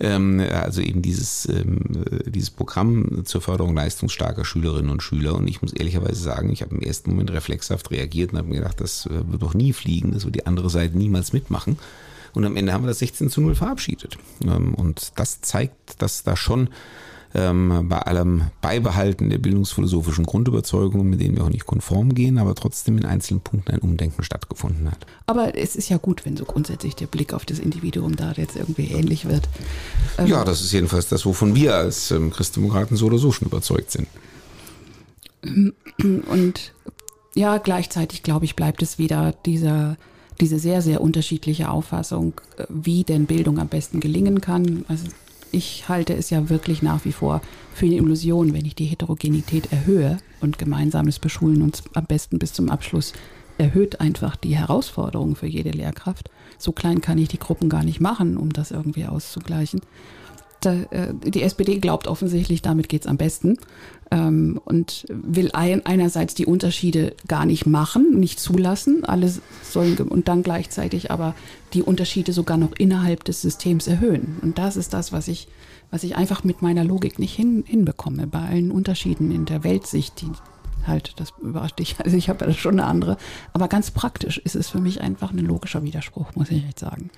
Ähm, 0.00 0.40
also 0.40 0.80
eben 0.80 1.02
dieses, 1.02 1.46
ähm, 1.50 1.80
dieses 2.24 2.48
Programm 2.48 3.26
zur 3.26 3.42
Förderung 3.42 3.74
leistungsstarker 3.74 4.46
Schülerinnen 4.46 4.90
und 4.90 5.02
Schüler. 5.02 5.34
Und 5.34 5.48
ich 5.48 5.60
muss 5.60 5.74
ehrlicherweise 5.74 6.22
sagen, 6.22 6.50
ich 6.50 6.62
habe 6.62 6.74
im 6.74 6.80
ersten 6.80 7.10
Moment 7.10 7.30
reflexhaft 7.32 7.90
reagiert 7.90 8.32
und 8.32 8.38
habe 8.38 8.48
mir 8.48 8.60
gedacht, 8.60 8.80
das 8.80 9.04
äh, 9.04 9.30
wird 9.30 9.42
doch 9.42 9.52
nie 9.52 9.74
fliegen, 9.74 10.12
das 10.12 10.24
wird 10.24 10.34
die 10.34 10.46
andere 10.46 10.70
Seite 10.70 10.96
niemals 10.96 11.34
mitmachen. 11.34 11.78
Und 12.32 12.46
am 12.46 12.56
Ende 12.56 12.72
haben 12.72 12.84
wir 12.84 12.88
das 12.88 13.00
16 13.00 13.28
zu 13.28 13.42
0 13.42 13.54
verabschiedet. 13.54 14.16
Ähm, 14.46 14.74
und 14.74 15.12
das 15.16 15.42
zeigt, 15.42 16.00
dass 16.00 16.22
da 16.22 16.36
schon 16.36 16.70
ähm, 17.34 17.86
bei 17.88 17.98
allem 17.98 18.50
Beibehalten 18.60 19.30
der 19.30 19.38
bildungsphilosophischen 19.38 20.24
Grundüberzeugungen, 20.26 21.08
mit 21.08 21.20
denen 21.20 21.36
wir 21.36 21.44
auch 21.44 21.48
nicht 21.48 21.66
konform 21.66 22.14
gehen, 22.14 22.38
aber 22.38 22.54
trotzdem 22.54 22.98
in 22.98 23.06
einzelnen 23.06 23.40
Punkten 23.40 23.72
ein 23.72 23.78
Umdenken 23.78 24.22
stattgefunden 24.22 24.90
hat. 24.90 25.06
Aber 25.26 25.56
es 25.56 25.76
ist 25.76 25.88
ja 25.88 25.96
gut, 25.96 26.24
wenn 26.26 26.36
so 26.36 26.44
grundsätzlich 26.44 26.94
der 26.94 27.06
Blick 27.06 27.32
auf 27.32 27.44
das 27.44 27.58
Individuum 27.58 28.16
da 28.16 28.32
jetzt 28.32 28.56
irgendwie 28.56 28.90
ähnlich 28.90 29.28
wird. 29.28 29.48
Ähm 30.18 30.26
ja, 30.26 30.44
das 30.44 30.60
ist 30.60 30.72
jedenfalls 30.72 31.08
das, 31.08 31.24
wovon 31.24 31.54
wir 31.54 31.74
als 31.74 32.10
ähm, 32.10 32.30
Christdemokraten 32.30 32.96
so 32.96 33.06
oder 33.06 33.18
so 33.18 33.32
schon 33.32 33.48
überzeugt 33.48 33.90
sind. 33.90 34.08
Und 35.42 36.72
ja, 37.34 37.58
gleichzeitig, 37.58 38.22
glaube 38.22 38.44
ich, 38.44 38.56
bleibt 38.56 38.82
es 38.82 38.98
wieder 38.98 39.32
dieser 39.44 39.96
diese 40.40 40.58
sehr, 40.58 40.82
sehr 40.82 41.00
unterschiedliche 41.00 41.70
Auffassung, 41.70 42.40
äh, 42.56 42.64
wie 42.68 43.04
denn 43.04 43.26
Bildung 43.26 43.58
am 43.58 43.68
besten 43.68 44.00
gelingen 44.00 44.40
kann. 44.40 44.84
Also 44.88 45.04
ich 45.52 45.88
halte 45.88 46.14
es 46.14 46.30
ja 46.30 46.48
wirklich 46.48 46.82
nach 46.82 47.04
wie 47.04 47.12
vor 47.12 47.40
für 47.74 47.86
eine 47.86 47.96
Illusion, 47.96 48.54
wenn 48.54 48.64
ich 48.64 48.74
die 48.74 48.86
Heterogenität 48.86 49.72
erhöhe 49.72 50.18
und 50.40 50.58
gemeinsames 50.58 51.18
Beschulen 51.18 51.62
uns 51.62 51.84
am 51.94 52.06
besten 52.06 52.38
bis 52.38 52.52
zum 52.52 52.70
Abschluss 52.70 53.12
erhöht 53.58 54.00
einfach 54.00 54.34
die 54.34 54.56
Herausforderungen 54.56 55.36
für 55.36 55.46
jede 55.46 55.70
Lehrkraft. 55.70 56.30
So 56.58 56.72
klein 56.72 57.00
kann 57.00 57.18
ich 57.18 57.28
die 57.28 57.38
Gruppen 57.38 57.68
gar 57.68 57.84
nicht 57.84 58.00
machen, 58.00 58.36
um 58.36 58.52
das 58.52 58.70
irgendwie 58.70 59.04
auszugleichen. 59.04 59.80
Äh, 60.70 61.14
die 61.24 61.42
SPD 61.42 61.78
glaubt 61.78 62.06
offensichtlich, 62.06 62.62
damit 62.62 62.88
geht 62.88 63.02
es 63.02 63.06
am 63.06 63.16
besten 63.16 63.58
ähm, 64.10 64.60
und 64.64 65.06
will 65.08 65.50
ein, 65.52 65.84
einerseits 65.86 66.34
die 66.34 66.46
Unterschiede 66.46 67.14
gar 67.28 67.46
nicht 67.46 67.66
machen, 67.66 68.20
nicht 68.20 68.38
zulassen, 68.38 69.04
alle 69.04 69.32
sollen 69.62 69.96
und 69.96 70.28
dann 70.28 70.42
gleichzeitig 70.42 71.10
aber 71.10 71.34
die 71.72 71.82
Unterschiede 71.82 72.32
sogar 72.32 72.58
noch 72.58 72.72
innerhalb 72.72 73.24
des 73.24 73.40
Systems 73.40 73.86
erhöhen. 73.86 74.36
Und 74.42 74.58
das 74.58 74.76
ist 74.76 74.92
das, 74.92 75.12
was 75.12 75.28
ich, 75.28 75.48
was 75.90 76.04
ich 76.04 76.16
einfach 76.16 76.44
mit 76.44 76.62
meiner 76.62 76.84
Logik 76.84 77.18
nicht 77.18 77.34
hin, 77.34 77.64
hinbekomme. 77.66 78.26
Bei 78.26 78.40
allen 78.40 78.70
Unterschieden 78.70 79.30
in 79.30 79.46
der 79.46 79.64
Weltsicht, 79.64 80.20
die 80.20 80.30
halt, 80.86 81.14
das 81.16 81.32
überrascht 81.40 81.78
dich. 81.78 81.96
Also 82.04 82.16
ich 82.16 82.28
habe 82.28 82.44
ja 82.44 82.52
schon 82.52 82.78
eine 82.78 82.88
andere. 82.88 83.16
Aber 83.52 83.68
ganz 83.68 83.90
praktisch 83.90 84.38
ist 84.38 84.56
es 84.56 84.68
für 84.68 84.80
mich 84.80 85.00
einfach 85.00 85.30
ein 85.30 85.38
logischer 85.38 85.82
Widerspruch, 85.82 86.34
muss 86.34 86.50
ich 86.50 86.64
echt 86.64 86.78
sagen. 86.78 87.10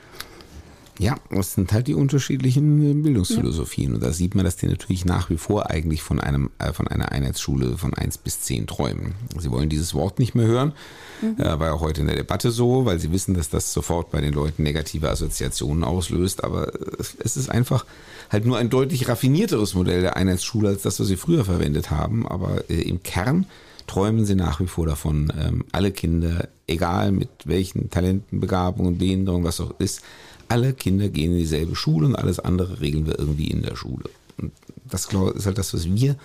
Ja, 0.98 1.16
das 1.30 1.54
sind 1.54 1.72
halt 1.72 1.88
die 1.88 1.94
unterschiedlichen 1.94 2.90
äh, 2.90 2.94
Bildungsphilosophien. 2.94 3.90
Ja. 3.90 3.94
Und 3.94 4.02
da 4.02 4.12
sieht 4.12 4.35
man, 4.35 4.44
dass 4.44 4.57
die 4.57 4.66
natürlich 4.66 5.04
nach 5.04 5.28
wie 5.28 5.37
vor 5.37 5.70
eigentlich 5.70 6.02
von, 6.02 6.20
einem, 6.20 6.50
äh, 6.59 6.72
von 6.72 6.87
einer 6.87 7.11
Einheitsschule 7.11 7.76
von 7.76 7.94
1 7.94 8.18
bis 8.18 8.42
10 8.42 8.66
träumen. 8.66 9.14
Sie 9.38 9.50
wollen 9.50 9.68
dieses 9.68 9.94
Wort 9.94 10.18
nicht 10.18 10.35
mehr 10.35 10.46
hören. 10.46 10.72
Mhm. 11.20 11.40
Äh, 11.40 11.59
war 11.59 11.74
auch 11.74 11.80
heute 11.80 12.02
in 12.02 12.07
der 12.07 12.16
Debatte 12.16 12.50
so, 12.50 12.85
weil 12.85 13.00
sie 13.00 13.12
wissen, 13.12 13.35
dass 13.35 13.50
das 13.50 13.72
sofort 13.72 14.12
bei 14.12 14.20
den 14.20 14.35
Leuten 14.35 14.62
negative 14.62 15.11
Assoziationen 15.11 15.83
auslöst. 15.83 16.44
Aber 16.44 16.72
äh, 16.74 17.02
es 17.18 17.37
ist 17.37 17.50
einfach 17.50 17.85
halt 18.30 18.46
nur 18.46 18.59
ein 18.59 18.70
deutlich 18.70 19.09
raffinierteres 19.09 19.74
Modell 19.74 20.02
der 20.02 20.16
Einheitsschule 20.16 20.68
als 20.68 20.83
das, 20.83 21.00
was 21.00 21.09
sie 21.09 21.16
früher 21.16 21.44
verwendet 21.44 21.90
haben. 21.90 22.26
Aber 22.28 22.70
äh, 22.70 22.83
im 22.83 23.02
Kern 23.02 23.46
träumen 23.87 24.24
sie 24.24 24.35
nach 24.35 24.61
wie 24.61 24.66
vor 24.66 24.87
davon, 24.87 25.33
ähm, 25.38 25.64
alle 25.72 25.90
Kinder, 25.90 26.48
egal 26.66 27.12
mit 27.12 27.28
welchen 27.44 27.90
Talenten, 27.90 28.40
Begabungen, 28.40 28.98
Behinderungen, 28.98 29.44
was 29.44 29.61
auch 29.61 29.74
ist, 29.78 30.02
alle 30.48 30.72
Kinder 30.72 31.09
gehen 31.09 31.33
in 31.33 31.38
dieselbe 31.38 31.76
Schule 31.76 32.07
und 32.07 32.16
alles 32.16 32.38
andere 32.38 32.80
regeln 32.80 33.07
wir 33.07 33.18
irgendwie 33.18 33.48
in 33.48 33.62
der 33.62 33.76
Schule. 33.76 34.04
Und 34.37 34.52
das 34.88 35.07
ist 35.07 35.46
halt 35.46 35.59
das, 35.59 35.74
was 35.74 35.87
wir 35.87 36.16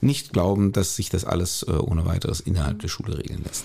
nicht 0.00 0.32
glauben, 0.32 0.72
dass 0.72 0.96
sich 0.96 1.10
das 1.10 1.24
alles 1.24 1.62
äh, 1.62 1.72
ohne 1.72 2.06
weiteres 2.06 2.40
innerhalb 2.40 2.80
der 2.80 2.88
Schule 2.88 3.18
regeln 3.18 3.42
lässt. 3.44 3.64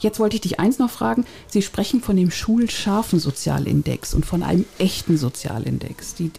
Jetzt 0.00 0.18
wollte 0.18 0.36
ich 0.36 0.40
dich 0.40 0.58
eins 0.58 0.78
noch 0.78 0.90
fragen. 0.90 1.26
Sie 1.46 1.60
sprechen 1.60 2.00
von 2.00 2.16
dem 2.16 2.30
schulscharfen 2.30 3.18
Sozialindex 3.18 4.14
und 4.14 4.24
von 4.24 4.42
einem 4.42 4.64
echten 4.78 5.18
Sozialindex. 5.18 6.14
Die, 6.14 6.30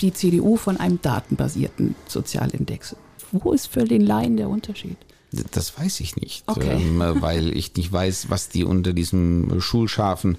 die 0.00 0.12
CDU 0.12 0.56
von 0.56 0.76
einem 0.76 1.02
datenbasierten 1.02 1.96
Sozialindex. 2.06 2.94
Wo 3.32 3.52
ist 3.52 3.66
für 3.66 3.84
den 3.84 4.02
Laien 4.02 4.36
der 4.36 4.48
Unterschied? 4.48 4.96
Das 5.30 5.78
weiß 5.78 6.00
ich 6.00 6.16
nicht, 6.16 6.44
okay. 6.46 6.72
ähm, 6.72 7.02
weil 7.20 7.54
ich 7.54 7.74
nicht 7.74 7.92
weiß, 7.92 8.30
was 8.30 8.48
die 8.48 8.64
unter 8.64 8.94
diesem 8.94 9.60
schulscharfen 9.60 10.38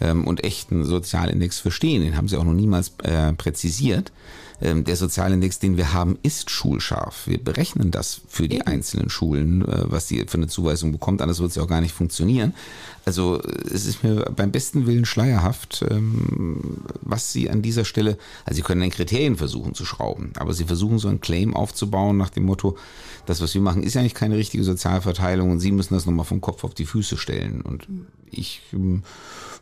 ähm, 0.00 0.26
und 0.26 0.44
echten 0.44 0.84
Sozialindex 0.84 1.58
verstehen. 1.58 2.02
Den 2.02 2.16
haben 2.16 2.28
sie 2.28 2.36
auch 2.36 2.44
noch 2.44 2.52
niemals 2.52 2.92
äh, 3.02 3.32
präzisiert. 3.32 4.12
Ähm, 4.60 4.84
der 4.84 4.96
Sozialindex, 4.96 5.58
den 5.58 5.76
wir 5.76 5.92
haben, 5.92 6.18
ist 6.22 6.50
schulscharf. 6.50 7.26
Wir 7.26 7.42
berechnen 7.42 7.90
das 7.90 8.20
für 8.28 8.48
die 8.48 8.66
einzelnen 8.66 9.10
Schulen, 9.10 9.62
äh, 9.62 9.90
was 9.90 10.06
die 10.06 10.24
für 10.26 10.38
eine 10.38 10.48
Zuweisung 10.48 10.92
bekommt. 10.92 11.20
Anders 11.20 11.40
wird 11.40 11.50
es 11.50 11.56
ja 11.56 11.62
auch 11.62 11.68
gar 11.68 11.80
nicht 11.80 11.94
funktionieren. 11.94 12.54
Also 13.06 13.40
es 13.40 13.86
ist 13.86 14.02
mir 14.02 14.24
beim 14.34 14.50
besten 14.50 14.84
Willen 14.88 15.04
schleierhaft, 15.04 15.84
ähm, 15.88 16.78
was 17.02 17.32
Sie 17.32 17.48
an 17.48 17.62
dieser 17.62 17.84
Stelle, 17.84 18.18
also 18.44 18.56
Sie 18.56 18.62
können 18.62 18.82
an 18.82 18.90
Kriterien 18.90 19.36
versuchen 19.36 19.74
zu 19.74 19.84
schrauben, 19.84 20.32
aber 20.36 20.52
Sie 20.52 20.64
versuchen 20.64 20.98
so 20.98 21.06
einen 21.06 21.20
Claim 21.20 21.54
aufzubauen 21.54 22.16
nach 22.16 22.30
dem 22.30 22.44
Motto, 22.44 22.76
das, 23.24 23.40
was 23.40 23.54
wir 23.54 23.60
machen, 23.60 23.84
ist 23.84 23.94
ja 23.94 24.00
eigentlich 24.00 24.14
keine 24.14 24.36
richtige 24.36 24.64
Sozialverteilung 24.64 25.52
und 25.52 25.60
Sie 25.60 25.70
müssen 25.70 25.94
das 25.94 26.04
nochmal 26.04 26.24
vom 26.24 26.40
Kopf 26.40 26.64
auf 26.64 26.74
die 26.74 26.84
Füße 26.84 27.16
stellen. 27.16 27.60
Und 27.60 27.86
ich 28.32 28.62
ähm, 28.72 29.04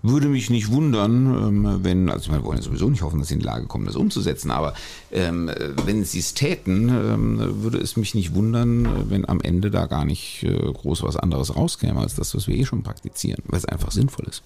würde 0.03 0.29
mich 0.29 0.51
nicht 0.51 0.71
wundern, 0.71 1.83
wenn, 1.83 2.11
also 2.11 2.31
wir 2.31 2.45
wollen 2.45 2.59
ja 2.59 2.63
sowieso 2.63 2.91
nicht 2.91 3.03
hoffen, 3.03 3.19
dass 3.19 3.29
Sie 3.29 3.35
in 3.35 3.41
die 3.41 3.47
Lage 3.47 3.67
kommen, 3.67 3.87
das 3.87 3.97
umzusetzen, 3.97 4.51
aber 4.51 4.75
ähm, 5.11 5.51
wenn 5.87 6.05
Sie 6.05 6.19
es 6.19 6.35
täten, 6.35 6.91
ähm, 6.91 7.63
würde 7.63 7.79
es 7.79 7.97
mich 7.97 8.15
nicht 8.15 8.35
wundern, 8.35 9.09
wenn 9.09 9.27
am 9.27 9.41
Ende 9.41 9.71
da 9.71 9.87
gar 9.87 10.05
nicht 10.05 10.43
äh, 10.43 10.73
groß 10.73 11.03
was 11.05 11.17
anderes 11.17 11.57
rauskäme, 11.57 11.99
als 11.99 12.15
das, 12.15 12.35
was 12.35 12.47
wir 12.47 12.55
eh 12.55 12.67
schon 12.67 12.83
praktizieren, 12.83 13.34
weil 13.47 13.59
es 13.59 13.65
einfach 13.65 13.91
sinnvoll 13.91 14.27
ist. 14.29 14.43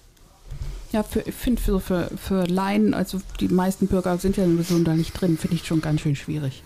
Ja, 0.91 1.03
für, 1.03 1.19
ich 1.21 1.35
finde 1.35 1.61
für, 1.61 1.79
für, 1.79 2.09
für 2.17 2.45
Laien, 2.45 2.93
also 2.93 3.21
die 3.39 3.47
meisten 3.47 3.87
Bürger 3.87 4.17
sind 4.17 4.37
ja 4.37 4.45
sowieso 4.45 4.79
da 4.79 4.95
nicht 4.95 5.11
drin, 5.13 5.37
finde 5.37 5.55
ich 5.55 5.65
schon 5.65 5.81
ganz 5.81 6.01
schön 6.01 6.15
schwierig. 6.15 6.63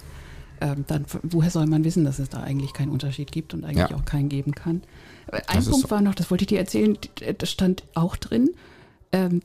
Ähm, 0.61 0.85
dann, 0.87 1.05
woher 1.23 1.49
soll 1.49 1.65
man 1.65 1.83
wissen, 1.83 2.05
dass 2.05 2.19
es 2.19 2.29
da 2.29 2.41
eigentlich 2.41 2.73
keinen 2.73 2.89
Unterschied 2.89 3.31
gibt 3.31 3.53
und 3.53 3.65
eigentlich 3.65 3.89
ja. 3.89 3.97
auch 3.97 4.05
keinen 4.05 4.29
geben 4.29 4.53
kann? 4.53 4.81
Ein 5.29 5.41
das 5.57 5.69
Punkt 5.69 5.91
war 5.91 6.01
noch, 6.01 6.15
das 6.15 6.31
wollte 6.31 6.43
ich 6.43 6.47
dir 6.47 6.59
erzählen, 6.59 6.97
das 7.37 7.51
stand 7.51 7.83
auch 7.95 8.15
drin, 8.15 8.51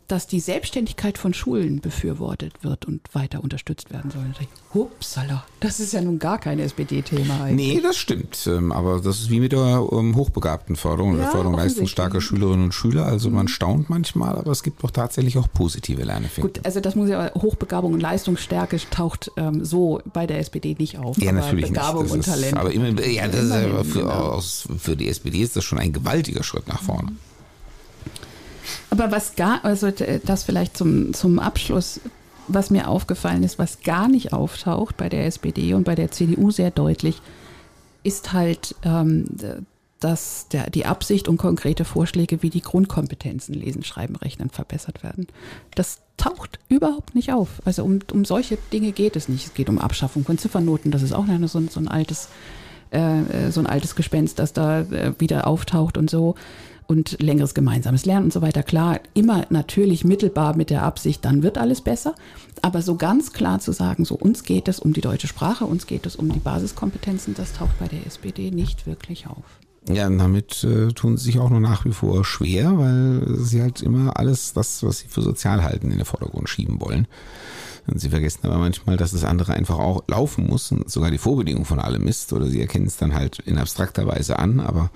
dass 0.07 0.27
die 0.27 0.41
Selbstständigkeit 0.41 1.19
von 1.19 1.35
Schulen 1.35 1.81
befürwortet 1.81 2.55
wird 2.63 2.87
und 2.87 3.03
weiter 3.13 3.43
unterstützt 3.43 3.91
werden 3.91 4.11
soll. 4.11 4.25
Hupsala, 4.73 5.45
das 5.61 5.79
ist 5.79 5.93
ja 5.93 6.01
nun 6.01 6.19
gar 6.19 6.39
kein 6.39 6.59
SPD-Thema 6.59 7.43
eigentlich. 7.45 7.75
Nee, 7.75 7.81
das 7.83 7.97
stimmt. 7.97 8.47
Ähm, 8.47 8.73
aber 8.73 9.01
das 9.01 9.21
ist 9.21 9.31
wie 9.31 9.41
mit 9.41 9.53
der 9.53 9.87
ähm, 9.93 10.17
hochbegabten 10.17 10.77
Förderung 10.77 11.15
oder 11.15 11.25
ja, 11.25 11.31
Förderung 11.31 11.55
leistungsstarker 11.55 12.23
Schülerinnen 12.23 12.65
und 12.65 12.73
Schüler. 12.73 13.05
Also 13.05 13.29
man 13.29 13.45
mhm. 13.45 13.49
staunt 13.49 13.91
manchmal, 13.91 14.37
aber 14.37 14.51
es 14.51 14.63
gibt 14.63 14.83
doch 14.83 14.91
tatsächlich 14.91 15.37
auch 15.37 15.49
positive 15.53 16.03
Lerneffekte. 16.03 16.41
Gut, 16.41 16.61
also 16.65 16.81
das 16.81 16.95
muss 16.95 17.11
ja, 17.11 17.31
Hochbegabung 17.35 17.93
und 17.93 18.01
Leistungsstärke 18.01 18.79
taucht 18.91 19.31
ähm, 19.37 19.65
so 19.65 20.01
bei 20.13 20.27
der 20.27 20.39
SPD 20.39 20.77
nicht 20.79 20.99
auf. 20.99 21.19
Ja, 21.19 21.33
natürlich 21.33 21.69
Begabung 21.69 22.05
nicht. 22.05 22.15
und 22.15 22.25
Talent. 22.25 22.57
aber 22.57 22.73
immer, 22.73 22.89
ja, 23.07 23.29
das 23.29 23.43
ist, 23.43 23.93
für, 23.93 24.01
genau. 24.01 24.13
aus, 24.13 24.67
für 24.79 24.97
die 24.97 25.09
SPD 25.09 25.41
ist 25.41 25.57
das 25.57 25.65
schon 25.65 25.79
ein 25.79 25.93
gewaltiger 25.93 26.43
Schritt 26.43 26.69
nach 26.69 26.83
vorne. 26.83 27.11
Mhm. 27.11 27.19
Aber 28.91 29.11
was 29.11 29.37
gar, 29.37 29.65
also 29.65 29.91
das 30.25 30.45
vielleicht 30.45 30.77
zum, 30.77 31.13
zum 31.15 31.39
Abschluss, 31.39 32.01
was 32.49 32.71
mir 32.71 32.89
aufgefallen 32.89 33.43
ist, 33.43 33.59
was 33.59 33.83
gar 33.83 34.09
nicht 34.09 34.33
auftaucht 34.33 34.97
bei 34.97 35.09
der 35.09 35.27
SPD 35.27 35.75
und 35.75 35.85
bei 35.85 35.95
der 35.95 36.11
CDU 36.11 36.51
sehr 36.51 36.71
deutlich, 36.71 37.21
ist 38.03 38.33
halt, 38.33 38.75
ähm, 38.85 39.27
dass 40.01 40.47
der, 40.49 40.71
die 40.71 40.87
Absicht 40.87 41.29
und 41.29 41.37
konkrete 41.39 41.85
Vorschläge, 41.85 42.43
wie 42.43 42.51
die 42.51 42.63
Grundkompetenzen 42.63 43.55
Lesen, 43.55 43.85
Schreiben, 43.85 44.17
Rechnen 44.17 44.51
verbessert 44.51 45.03
werden. 45.03 45.27
Das 45.75 45.99
taucht 46.17 46.59
überhaupt 46.69 47.15
nicht 47.15 47.33
auf. 47.33 47.49
Also 47.65 47.85
um, 47.85 48.01
um 48.13 48.25
solche 48.25 48.59
Dinge 48.73 48.93
geht 48.93 49.17
es 49.17 49.29
nicht. 49.29 49.47
Es 49.47 49.55
geht 49.55 49.69
um 49.69 49.79
Abschaffung 49.79 50.25
von 50.25 50.39
Ziffernoten. 50.39 50.91
Das 50.91 51.03
ist 51.03 51.13
auch 51.13 51.29
eine, 51.29 51.49
so, 51.49 51.61
so, 51.69 51.81
ein 51.81 51.89
altes, 51.89 52.29
äh, 52.91 53.51
so 53.51 53.61
ein 53.61 53.67
altes 53.67 53.97
Gespenst, 53.97 54.39
das 54.39 54.53
da 54.53 54.81
äh, 54.81 55.13
wieder 55.19 55.47
auftaucht 55.47 55.99
und 55.99 56.09
so 56.09 56.37
und 56.88 57.20
längeres 57.20 57.55
gemeinsames 57.55 58.07
Lernen 58.07 58.24
und 58.24 58.33
so 58.33 58.42
weiter. 58.42 58.62
Klar, 58.62 59.01
immer 59.14 59.46
natürlich 59.51 60.05
mittelbar 60.05 60.57
mit 60.57 60.70
der 60.70 60.83
Absicht, 60.83 61.24
dann 61.24 61.42
wird 61.42 61.59
alles 61.59 61.83
besser. 61.83 62.14
Aber 62.62 62.83
so 62.83 62.96
ganz 62.96 63.33
klar 63.33 63.61
zu 63.61 63.72
sagen, 63.72 64.05
so 64.05 64.16
uns 64.16 64.42
geht 64.42 64.66
es 64.68 64.81
um 64.81 64.94
die 64.94 65.03
deutsche 65.03 65.29
Sprache, 65.29 65.66
uns 65.66 65.87
geht 65.87 66.07
es 66.07 66.16
um 66.16 66.33
die 66.33 66.40
Basiskompetenzen, 66.40 67.35
das 67.35 67.53
taucht 67.53 67.79
bei 67.79 67.87
der 67.87 68.05
SPD 68.07 68.51
nicht 68.51 68.87
wirklich 68.87 69.27
auf. 69.27 69.44
Ja, 69.87 70.09
damit 70.09 70.64
äh, 70.64 70.88
tun 70.88 71.16
sie 71.16 71.24
sich 71.24 71.38
auch 71.38 71.51
nur 71.51 71.61
nach 71.61 71.85
wie 71.85 71.92
vor 71.92 72.24
schwer, 72.24 72.79
weil 72.79 73.37
sie 73.37 73.62
halt 73.62 73.83
immer 73.83 74.18
alles, 74.18 74.53
das, 74.55 74.83
was 74.83 74.98
sie 74.98 75.09
für 75.09 75.22
sozial 75.22 75.62
halten, 75.62 75.90
in 75.90 75.98
den 75.98 76.05
Vordergrund 76.05 76.48
schieben 76.48 76.81
wollen. 76.81 77.07
Und 77.87 78.01
sie 78.01 78.11
vergessen 78.11 78.40
aber 78.42 78.59
manchmal, 78.59 78.96
dass 78.96 79.12
das 79.12 79.24
andere 79.24 79.55
einfach 79.55 79.79
auch 79.79 80.05
laufen 80.09 80.46
muss 80.46 80.72
und 80.72 80.90
sogar 80.90 81.11
die 81.11 81.18
Vorbedingung 81.18 81.64
von 81.64 81.81
allem 81.81 82.07
ist. 82.07 82.33
Oder 82.35 82.46
sie 82.46 82.61
erkennen 82.61 82.87
es 82.87 82.98
dann 82.98 83.14
halt 83.14 83.38
in 83.40 83.57
abstrakter 83.57 84.07
Weise 84.07 84.38
an, 84.38 84.61
aber 84.61 84.90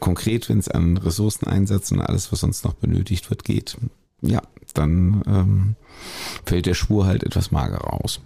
konkret, 0.00 0.48
wenn 0.48 0.58
es 0.58 0.68
an 0.68 0.96
Ressourceneinsatz 0.96 1.92
und 1.92 2.00
alles, 2.00 2.32
was 2.32 2.40
sonst 2.40 2.64
noch 2.64 2.74
benötigt 2.74 3.30
wird, 3.30 3.44
geht, 3.44 3.76
ja, 4.22 4.42
dann 4.74 5.22
ähm, 5.26 5.76
fällt 6.44 6.66
der 6.66 6.74
Schwur 6.74 7.06
halt 7.06 7.22
etwas 7.22 7.50
mager 7.50 7.92
aus. 7.92 8.20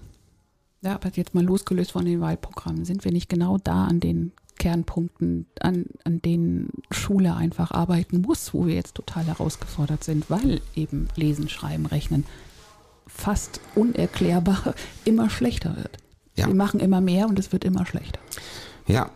Ja, 0.83 0.95
aber 0.95 1.11
jetzt 1.15 1.35
mal 1.35 1.45
losgelöst 1.45 1.93
von 1.93 2.05
den 2.05 2.21
Wahlprogrammen, 2.21 2.85
sind 2.85 3.05
wir 3.05 3.13
nicht 3.13 3.29
genau 3.29 3.59
da 3.59 3.85
an 3.85 4.01
den 4.01 4.33
Kernpunkten, 4.59 5.47
an, 5.61 5.87
an 6.05 6.21
denen 6.23 6.71
Schule 6.91 7.35
einfach 7.35 7.71
arbeiten 7.71 8.21
muss, 8.21 8.55
wo 8.55 8.67
wir 8.67 8.75
jetzt 8.75 8.95
total 8.95 9.25
herausgefordert 9.25 10.05
sind, 10.05 10.31
weil 10.31 10.61
eben 10.75 11.09
Lesen, 11.17 11.49
Schreiben, 11.49 11.87
Rechnen 11.87 12.25
fast 13.07 13.61
unerklärbar 13.75 14.75
immer 15.05 15.31
schlechter 15.31 15.77
wird. 15.77 15.99
Ja. 16.37 16.47
Wir 16.47 16.55
machen 16.55 16.81
immer 16.81 17.01
mehr 17.01 17.29
und 17.29 17.39
es 17.39 17.53
wird 17.53 17.65
immer 17.65 17.87
schlechter. 17.87 18.21
Ja, 18.87 19.11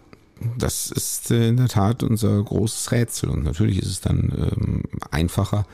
das 0.57 0.91
ist 0.91 1.31
in 1.31 1.57
der 1.57 1.69
Tat 1.69 2.03
unser 2.03 2.43
großes 2.43 2.93
Rätsel. 2.93 3.31
Und 3.31 3.45
natürlich 3.45 3.79
ist 3.79 3.89
es 3.89 4.01
dann 4.01 4.33
ähm, 4.37 4.83
einfacher, 5.11 5.67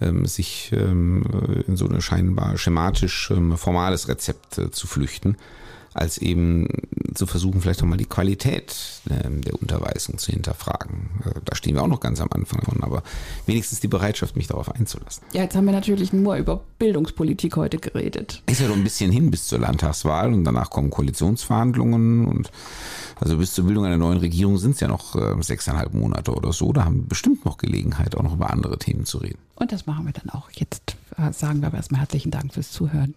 ähm, 0.00 0.26
sich 0.26 0.72
ähm, 0.72 1.24
in 1.66 1.76
so 1.76 1.88
ein 1.88 2.00
scheinbar 2.00 2.58
schematisch 2.58 3.30
ähm, 3.30 3.56
formales 3.56 4.08
Rezept 4.08 4.58
äh, 4.58 4.70
zu 4.70 4.86
flüchten 4.86 5.36
als 5.94 6.18
eben 6.18 6.68
zu 7.14 7.26
versuchen, 7.26 7.60
vielleicht 7.60 7.82
auch 7.82 7.86
mal 7.86 7.96
die 7.96 8.04
Qualität 8.04 8.76
ähm, 9.10 9.42
der 9.42 9.60
Unterweisung 9.60 10.18
zu 10.18 10.32
hinterfragen. 10.32 11.10
Äh, 11.24 11.40
da 11.44 11.56
stehen 11.56 11.74
wir 11.74 11.82
auch 11.82 11.88
noch 11.88 12.00
ganz 12.00 12.20
am 12.20 12.28
Anfang 12.30 12.62
von, 12.62 12.82
aber 12.82 13.02
wenigstens 13.46 13.80
die 13.80 13.88
Bereitschaft, 13.88 14.36
mich 14.36 14.46
darauf 14.46 14.72
einzulassen. 14.74 15.24
Ja, 15.32 15.42
jetzt 15.42 15.56
haben 15.56 15.64
wir 15.64 15.72
natürlich 15.72 16.12
nur 16.12 16.36
über 16.36 16.60
Bildungspolitik 16.78 17.56
heute 17.56 17.78
geredet. 17.78 18.42
Ist 18.46 18.60
ja 18.60 18.68
noch 18.68 18.76
ein 18.76 18.84
bisschen 18.84 19.10
hin 19.10 19.30
bis 19.30 19.48
zur 19.48 19.58
Landtagswahl 19.58 20.32
und 20.32 20.44
danach 20.44 20.70
kommen 20.70 20.90
Koalitionsverhandlungen 20.90 22.26
und 22.26 22.50
also 23.16 23.36
bis 23.36 23.52
zur 23.52 23.66
Bildung 23.66 23.84
einer 23.84 23.98
neuen 23.98 24.18
Regierung 24.18 24.56
sind 24.56 24.72
es 24.72 24.80
ja 24.80 24.88
noch 24.88 25.14
äh, 25.16 25.42
sechseinhalb 25.42 25.92
Monate 25.92 26.32
oder 26.32 26.52
so. 26.52 26.72
Da 26.72 26.84
haben 26.84 27.02
wir 27.02 27.08
bestimmt 27.08 27.44
noch 27.44 27.58
Gelegenheit, 27.58 28.16
auch 28.16 28.22
noch 28.22 28.34
über 28.34 28.50
andere 28.50 28.78
Themen 28.78 29.04
zu 29.04 29.18
reden. 29.18 29.38
Und 29.56 29.72
das 29.72 29.86
machen 29.86 30.06
wir 30.06 30.12
dann 30.12 30.30
auch. 30.30 30.50
Jetzt 30.52 30.96
äh, 31.18 31.32
sagen 31.32 31.60
wir 31.60 31.66
aber 31.66 31.76
erstmal 31.76 32.00
herzlichen 32.00 32.30
Dank 32.30 32.54
fürs 32.54 32.70
Zuhören. 32.70 33.14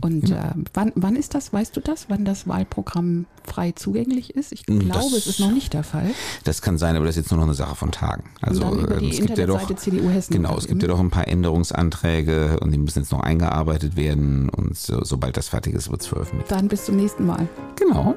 Und 0.00 0.28
ja. 0.28 0.50
äh, 0.50 0.54
wann, 0.74 0.92
wann 0.94 1.16
ist 1.16 1.34
das, 1.34 1.52
weißt 1.52 1.76
du 1.76 1.80
das, 1.80 2.06
wann 2.08 2.24
das 2.24 2.46
Wahlprogramm 2.48 3.26
frei 3.44 3.72
zugänglich 3.72 4.34
ist? 4.34 4.52
Ich 4.52 4.66
glaube, 4.66 4.88
das, 4.88 5.12
es 5.12 5.26
ist 5.26 5.40
noch 5.40 5.52
nicht 5.52 5.72
der 5.72 5.84
Fall. 5.84 6.10
Das 6.44 6.62
kann 6.62 6.78
sein, 6.78 6.96
aber 6.96 7.06
das 7.06 7.16
ist 7.16 7.24
jetzt 7.24 7.30
nur 7.30 7.38
noch 7.38 7.46
eine 7.46 7.54
Sache 7.54 7.76
von 7.76 7.92
Tagen. 7.92 8.24
Also 8.40 8.62
ähm, 8.62 9.08
es 9.10 9.20
gibt 9.20 9.38
ja 9.38 9.46
doch, 9.46 9.74
CDU 9.74 10.10
Hessen 10.10 10.32
genau, 10.32 10.56
es 10.56 10.66
gibt 10.66 10.82
ja 10.82 10.88
doch 10.88 11.00
ein 11.00 11.10
paar 11.10 11.28
Änderungsanträge 11.28 12.58
und 12.60 12.72
die 12.72 12.78
müssen 12.78 13.00
jetzt 13.00 13.12
noch 13.12 13.20
eingearbeitet 13.20 13.96
werden 13.96 14.48
und 14.48 14.76
so, 14.76 15.04
sobald 15.04 15.36
das 15.36 15.48
fertig 15.48 15.74
ist, 15.74 15.90
wird 15.90 16.02
es 16.02 16.06
veröffentlicht. 16.06 16.50
Dann 16.50 16.68
bis 16.68 16.84
zum 16.84 16.96
nächsten 16.96 17.26
Mal. 17.26 17.48
Genau. 17.76 18.14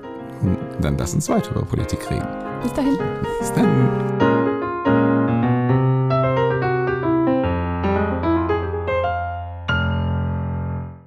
Dann 0.81 0.97
lass 0.97 1.13
uns 1.13 1.29
weiter 1.29 1.51
über 1.51 1.63
Politik 1.63 2.09
reden. 2.09 2.27
Bis 2.61 2.73
dahin. 2.73 2.97
Bis 3.39 3.53
dann. 3.53 4.14